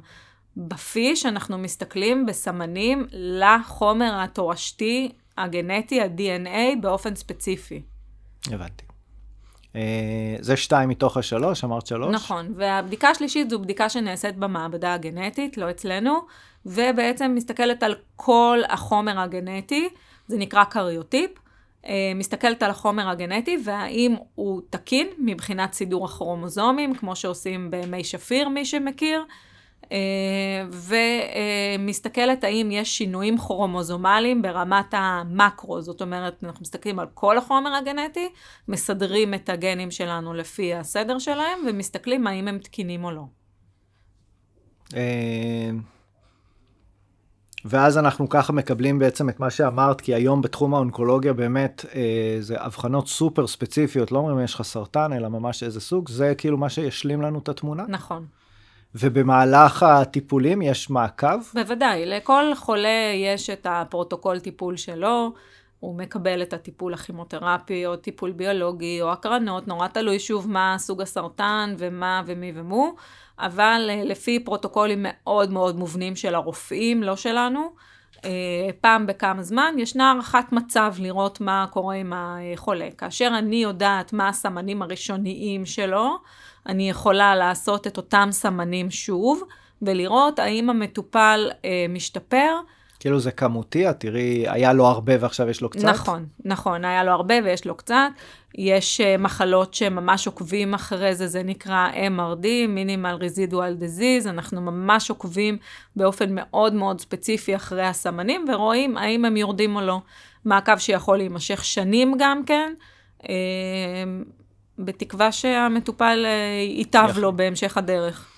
בפיש 0.57 1.25
אנחנו 1.25 1.57
מסתכלים 1.57 2.25
בסמנים 2.25 3.05
לחומר 3.11 4.23
התורשתי, 4.23 5.11
הגנטי, 5.37 6.01
ה-DNA, 6.01 6.81
באופן 6.81 7.15
ספציפי. 7.15 7.81
הבנתי. 8.51 8.85
זה 10.39 10.57
שתיים 10.57 10.89
מתוך 10.89 11.17
השלוש, 11.17 11.63
אמרת 11.63 11.87
שלוש? 11.87 12.15
נכון, 12.15 12.53
והבדיקה 12.55 13.09
השלישית 13.09 13.49
זו 13.49 13.59
בדיקה 13.59 13.89
שנעשית 13.89 14.37
במעבדה 14.37 14.93
הגנטית, 14.93 15.57
לא 15.57 15.69
אצלנו, 15.69 16.19
ובעצם 16.65 17.31
מסתכלת 17.35 17.83
על 17.83 17.95
כל 18.15 18.59
החומר 18.69 19.19
הגנטי, 19.19 19.89
זה 20.27 20.37
נקרא 20.37 20.63
קריוטיפ, 20.63 21.31
מסתכלת 22.15 22.63
על 22.63 22.71
החומר 22.71 23.09
הגנטי 23.09 23.57
והאם 23.65 24.15
הוא 24.35 24.61
תקין 24.69 25.07
מבחינת 25.17 25.73
סידור 25.73 26.05
הכרומוזומים, 26.05 26.95
כמו 26.95 27.15
שעושים 27.15 27.71
במי 27.71 28.03
שפיר, 28.03 28.49
מי 28.49 28.65
שמכיר, 28.65 29.25
ומסתכלת 31.79 32.43
האם 32.43 32.69
יש 32.71 32.97
שינויים 32.97 33.37
כרומוזומליים 33.37 34.41
ברמת 34.41 34.93
המקרו, 34.93 35.81
זאת 35.81 36.01
אומרת, 36.01 36.43
אנחנו 36.43 36.61
מסתכלים 36.61 36.99
על 36.99 37.07
כל 37.13 37.37
החומר 37.37 37.73
הגנטי, 37.75 38.29
מסדרים 38.67 39.33
את 39.33 39.49
הגנים 39.49 39.91
שלנו 39.91 40.33
לפי 40.33 40.73
הסדר 40.73 41.19
שלהם, 41.19 41.59
ומסתכלים 41.69 42.27
האם 42.27 42.47
הם 42.47 42.57
תקינים 42.57 43.03
או 43.03 43.11
לא. 43.11 43.23
ואז 47.65 47.97
אנחנו 47.97 48.29
ככה 48.29 48.53
מקבלים 48.53 48.99
בעצם 48.99 49.29
את 49.29 49.39
מה 49.39 49.49
שאמרת, 49.49 50.01
כי 50.01 50.13
היום 50.13 50.41
בתחום 50.41 50.73
האונקולוגיה 50.73 51.33
באמת 51.33 51.85
אה, 51.95 52.37
זה 52.39 52.55
אבחנות 52.57 53.07
סופר 53.07 53.47
ספציפיות, 53.47 54.11
לא 54.11 54.17
אומרים 54.17 54.39
יש 54.39 54.55
לך 54.55 54.61
סרטן, 54.61 55.13
אלא 55.13 55.29
ממש 55.29 55.63
איזה 55.63 55.81
סוג, 55.81 56.09
זה 56.09 56.33
כאילו 56.37 56.57
מה 56.57 56.69
שישלים 56.69 57.21
לנו 57.21 57.39
את 57.39 57.49
התמונה. 57.49 57.83
נכון. 57.87 58.25
ובמהלך 58.95 59.83
הטיפולים 59.83 60.61
יש 60.61 60.89
מעקב? 60.89 61.37
בוודאי, 61.53 62.05
לכל 62.05 62.55
חולה 62.55 63.11
יש 63.15 63.49
את 63.49 63.67
הפרוטוקול 63.69 64.39
טיפול 64.39 64.77
שלו, 64.77 65.33
הוא 65.79 65.97
מקבל 65.97 66.41
את 66.41 66.53
הטיפול 66.53 66.93
הכימותרפי, 66.93 67.85
או 67.85 67.95
טיפול 67.95 68.31
ביולוגי, 68.31 69.01
או 69.01 69.11
הקרנות, 69.11 69.67
נורא 69.67 69.87
תלוי 69.87 70.19
שוב 70.19 70.49
מה 70.49 70.75
סוג 70.77 71.01
הסרטן, 71.01 71.75
ומה 71.77 72.21
ומי 72.25 72.51
ומו. 72.55 72.95
אבל 73.39 73.89
אה, 73.89 74.03
לפי 74.05 74.39
פרוטוקולים 74.39 74.99
מאוד 75.03 75.51
מאוד 75.51 75.75
מובנים 75.75 76.15
של 76.15 76.35
הרופאים, 76.35 77.03
לא 77.03 77.15
שלנו, 77.15 77.73
אה, 78.25 78.29
פעם 78.81 79.07
בכמה 79.07 79.43
זמן 79.43 79.75
ישנה 79.77 80.11
הערכת 80.11 80.45
מצב 80.51 80.93
לראות 80.99 81.41
מה 81.41 81.65
קורה 81.69 81.95
עם 81.95 82.13
החולה. 82.15 82.91
כאשר 82.97 83.31
אני 83.37 83.55
יודעת 83.55 84.13
מה 84.13 84.29
הסמנים 84.29 84.81
הראשוניים 84.81 85.65
שלו, 85.65 86.17
אני 86.67 86.89
יכולה 86.89 87.35
לעשות 87.35 87.87
את 87.87 87.97
אותם 87.97 88.29
סמנים 88.31 88.91
שוב, 88.91 89.43
ולראות 89.81 90.39
האם 90.39 90.69
המטופל 90.69 91.49
אה, 91.65 91.85
משתפר. 91.89 92.55
כאילו 92.99 93.19
זה 93.19 93.31
כמותי, 93.31 93.89
את 93.89 93.99
תראי, 93.99 94.49
היה 94.49 94.73
לו 94.73 94.85
הרבה 94.85 95.13
ועכשיו 95.19 95.49
יש 95.49 95.61
לו 95.61 95.69
קצת. 95.69 95.83
נכון, 95.83 96.25
נכון, 96.45 96.85
היה 96.85 97.03
לו 97.03 97.11
הרבה 97.11 97.35
ויש 97.43 97.65
לו 97.65 97.75
קצת. 97.75 98.09
יש 98.55 99.01
uh, 99.01 99.21
מחלות 99.21 99.73
שממש 99.73 100.27
עוקבים 100.27 100.73
אחרי 100.73 101.15
זה, 101.15 101.27
זה 101.27 101.43
נקרא 101.43 101.89
MRD, 101.93 102.45
Minimal 102.45 103.21
Residual 103.21 103.83
Disease, 103.83 104.29
אנחנו 104.29 104.61
ממש 104.61 105.09
עוקבים 105.09 105.57
באופן 105.95 106.25
מאוד 106.29 106.73
מאוד 106.73 107.01
ספציפי 107.01 107.55
אחרי 107.55 107.85
הסמנים, 107.85 108.45
ורואים 108.53 108.97
האם 108.97 109.25
הם 109.25 109.37
יורדים 109.37 109.75
או 109.75 109.81
לא. 109.81 109.99
מעקב 110.45 110.77
שיכול 110.77 111.17
להימשך 111.17 111.65
שנים 111.65 112.15
גם 112.19 112.45
כן, 112.45 112.73
uh, 113.19 113.25
בתקווה 114.79 115.31
שהמטופל 115.31 116.25
uh, 116.25 116.77
ייטב 116.77 117.09
לו 117.17 117.33
בהמשך 117.33 117.77
הדרך. 117.77 118.33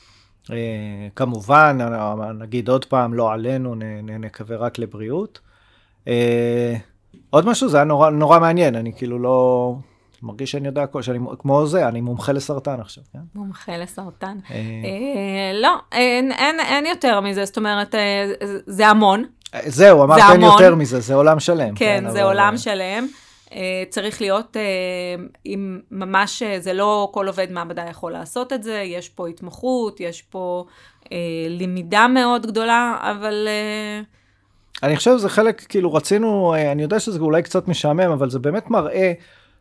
אה, 0.52 1.08
כמובן, 1.16 1.78
נגיד 2.40 2.70
עוד 2.70 2.86
פעם, 2.86 3.14
לא 3.14 3.34
עלינו, 3.34 3.76
נקווה 4.04 4.58
רק 4.58 4.80
לבריאות. 4.80 5.40
אה, 6.08 6.76
עוד 7.30 7.46
משהו, 7.46 7.70
זה 7.70 7.78
היה 7.78 7.84
נורא, 7.84 8.10
נורא 8.10 8.40
מעניין, 8.40 8.76
אני 8.76 8.94
כאילו 8.98 9.20
לא... 9.20 9.76
מרגיש 10.24 10.52
שאני 10.52 10.68
יודע 10.68 10.84
הכל, 10.84 11.02
שאני 11.02 11.20
כמו 11.40 11.68
זה, 11.68 11.88
אני 11.88 12.02
מומחה 12.02 12.32
לסרטן 12.32 12.80
עכשיו, 12.80 13.04
כן? 13.14 13.20
מומחה 13.36 13.78
לסרטן. 13.78 14.38
אה... 14.52 14.56
אה, 14.56 15.60
לא, 15.62 15.76
אין, 15.92 16.32
אין, 16.32 16.60
אין 16.60 16.86
יותר 16.86 17.22
מזה, 17.22 17.46
זאת 17.46 17.58
אומרת, 17.58 17.96
אה, 17.96 18.32
זה 18.66 18.88
המון. 18.88 19.24
זהו, 19.66 20.04
אמרת 20.04 20.22
אין 20.32 20.42
יותר 20.42 20.76
מזה, 20.76 21.00
זה 21.00 21.14
עולם 21.14 21.40
שלם. 21.40 21.76
כן, 21.76 22.04
כן 22.04 22.10
זה 22.10 22.20
אבל... 22.20 22.28
עולם 22.28 22.58
שלם. 22.58 23.08
אה, 23.56 23.84
צריך 23.90 24.22
להיות 24.22 24.58
עם 25.44 25.80
אה, 25.82 25.98
ממש, 25.98 26.44
אה, 26.44 26.60
זה 26.60 26.74
לא 26.74 27.10
כל 27.14 27.28
עובד 27.28 27.52
מעבדה 27.52 27.86
יכול 27.90 28.12
לעשות 28.12 28.54
את 28.54 28.64
זה, 28.64 28.74
יש 28.86 29.10
פה 29.10 29.28
התמחות, 29.28 30.00
יש 30.00 30.22
פה 30.22 30.66
למידה 31.50 32.08
מאוד 32.08 32.46
גדולה, 32.46 32.98
אבל... 33.02 33.48
אני 34.84 34.96
חושב 34.96 35.18
שזה 35.18 35.30
חלק, 35.30 35.66
כאילו 35.70 35.94
רצינו, 35.94 36.56
אני 36.56 36.82
יודע 36.82 37.00
שזה 37.00 37.20
אולי 37.20 37.44
קצת 37.44 37.68
משעמם, 37.68 38.12
אבל 38.12 38.30
זה 38.30 38.40
באמת 38.40 38.70
מראה 38.70 39.14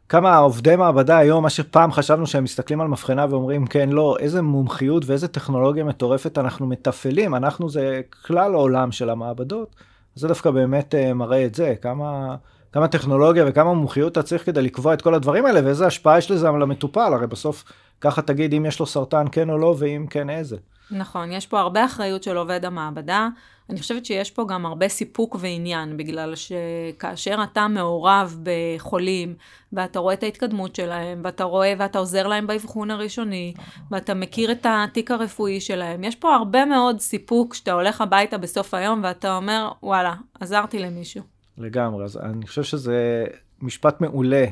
כמה 0.09 0.37
עובדי 0.37 0.77
מעבדה 0.77 1.19
היום, 1.19 1.43
מה 1.43 1.51
שפעם 1.51 1.93
חשבנו 1.93 2.27
שהם 2.27 2.45
מסתכלים 2.45 2.81
על 2.81 2.89
מבחנה 2.89 3.27
ואומרים 3.31 3.67
כן, 3.67 3.89
לא, 3.89 4.17
איזה 4.21 4.43
מומחיות 4.43 5.05
ואיזה 5.07 5.29
טכנולוגיה 5.29 5.85
מטורפת 5.85 6.39
אנחנו 6.39 6.67
מתפעלים, 6.67 7.35
אנחנו 7.35 7.69
זה 7.69 8.01
כלל 8.27 8.55
העולם 8.55 8.93
של 8.93 9.11
המעבדות, 9.11 9.77
זה 10.15 10.29
דווקא 10.29 10.51
באמת 10.51 10.95
מראה 11.15 11.45
את 11.45 11.55
זה, 11.55 11.75
כמה... 11.83 12.37
כמה 12.75 12.89
טכנולוגיה 12.89 13.45
וכמה 13.49 13.75
מומחיות 13.75 14.13
אתה 14.13 14.23
צריך 14.23 14.47
כדי 14.47 14.63
לקבוע 14.63 14.95
את 14.95 15.03
כל 15.03 15.15
הדברים 15.15 15.47
האלה, 15.47 15.61
ואיזה 15.65 15.87
השפעה 15.87 16.19
יש 16.19 16.31
לזה 16.31 16.49
על 16.49 16.63
המטופל, 16.63 17.15
הרי 17.15 17.27
בסוף 17.27 17.65
ככה 18.01 18.23
תגיד 18.23 18.55
אם 18.55 18.67
יש 18.67 18.81
לו 18.81 18.87
סרטן 18.87 19.25
כן 19.33 19.51
או 19.51 19.59
לא, 19.59 19.75
ואם 19.79 20.07
כן 20.11 20.31
איזה. 20.31 20.57
נכון, 20.91 21.33
יש 21.33 21.47
פה 21.47 21.61
הרבה 21.61 21.85
אחריות 21.85 22.23
של 22.23 22.37
עובד 22.37 22.65
המעבדה. 22.65 23.29
אני 23.71 23.81
חושבת 23.81 24.05
שיש 24.05 24.31
פה 24.31 24.45
גם 24.49 24.67
הרבה 24.67 24.89
סיפוק 24.89 25.37
ועניין, 25.41 25.97
בגלל 25.97 26.35
שכאשר 26.35 27.39
אתה 27.43 27.69
מעורב 27.69 28.39
בחולים, 28.43 29.35
ואתה 29.73 29.99
רואה 29.99 30.15
את 30.15 30.23
ההתקדמות 30.23 30.77
שלהם, 30.77 31.21
ואתה 31.25 31.45
רואה 31.45 31.75
ואתה 31.79 31.99
עוזר 31.99 32.27
להם 32.27 32.47
באבחון 32.47 32.91
הראשוני, 32.91 33.55
ואתה 33.91 34.15
מכיר 34.15 34.53
את 34.53 34.67
התיק 34.69 35.11
הרפואי 35.11 35.61
שלהם, 35.61 36.05
יש 36.05 36.17
פה 36.17 36.35
הרבה 36.35 36.65
מאוד 36.65 37.01
סיפוק 37.01 37.55
שאתה 37.55 37.73
הולך 37.73 38.01
הביתה 38.01 38.39
בסוף 38.39 38.75
היום 38.75 39.01
ואתה 39.05 39.37
אומר, 39.37 39.73
וואלה, 39.83 40.15
עזרתי 40.41 40.79
למישהו. 40.79 41.34
לגמרי, 41.59 42.05
אז 42.05 42.17
אני 42.17 42.47
חושב 42.47 42.63
שזה 42.63 43.27
משפט 43.63 44.01
מעולה 44.01 44.45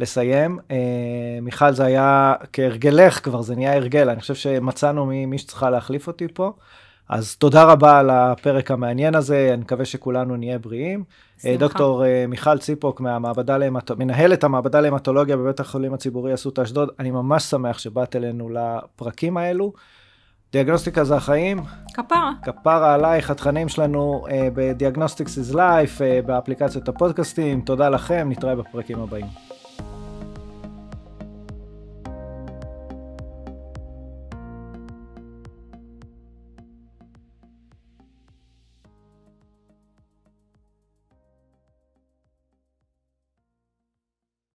לסיים. 0.00 0.58
אה, 0.70 0.76
מיכל, 1.42 1.72
זה 1.72 1.84
היה 1.84 2.34
כהרגלך 2.52 3.24
כבר, 3.24 3.42
זה 3.42 3.54
נהיה 3.56 3.76
הרגל, 3.76 4.10
אני 4.10 4.20
חושב 4.20 4.34
שמצאנו 4.34 5.06
מי, 5.06 5.26
מי 5.26 5.38
שצריכה 5.38 5.70
להחליף 5.70 6.06
אותי 6.06 6.26
פה. 6.34 6.52
אז 7.08 7.36
תודה 7.36 7.64
רבה 7.64 7.98
על 7.98 8.10
הפרק 8.10 8.70
המעניין 8.70 9.14
הזה, 9.14 9.50
אני 9.54 9.62
מקווה 9.62 9.84
שכולנו 9.84 10.36
נהיה 10.36 10.58
בריאים. 10.58 11.00
אה, 11.00 11.40
שמחה. 11.42 11.56
דוקטור 11.56 12.04
אה, 12.04 12.24
מיכל 12.28 12.58
ציפוק, 12.58 13.00
מהמעבדה 13.00 13.58
להמט... 13.58 13.90
מנהלת 13.90 14.44
המעבדה 14.44 14.80
להמטולוגיה 14.80 15.36
בבית 15.36 15.60
החולים 15.60 15.94
הציבורי 15.94 16.34
אסותא 16.34 16.62
אשדוד, 16.62 16.88
אני 16.98 17.10
ממש 17.10 17.42
שמח 17.42 17.78
שבאת 17.78 18.16
אלינו 18.16 18.48
לפרקים 18.50 19.36
האלו. 19.36 19.72
דיאגנוסטיקה 20.52 21.04
זה 21.04 21.16
החיים. 21.16 21.62
כפרה. 21.94 22.32
כפרה 22.42 22.94
עלייך, 22.94 23.30
התכנים 23.30 23.68
שלנו 23.68 24.24
uh, 24.26 24.30
בדיאגנוסטיקס 24.54 25.38
is 25.38 25.54
life, 25.54 25.98
uh, 25.98 26.26
באפליקציות 26.26 26.88
הפודקאסטים. 26.88 27.60
תודה 27.60 27.88
לכם, 27.88 28.26
נתראה 28.30 28.56
בפרקים 28.56 29.00
הבאים. 29.00 29.26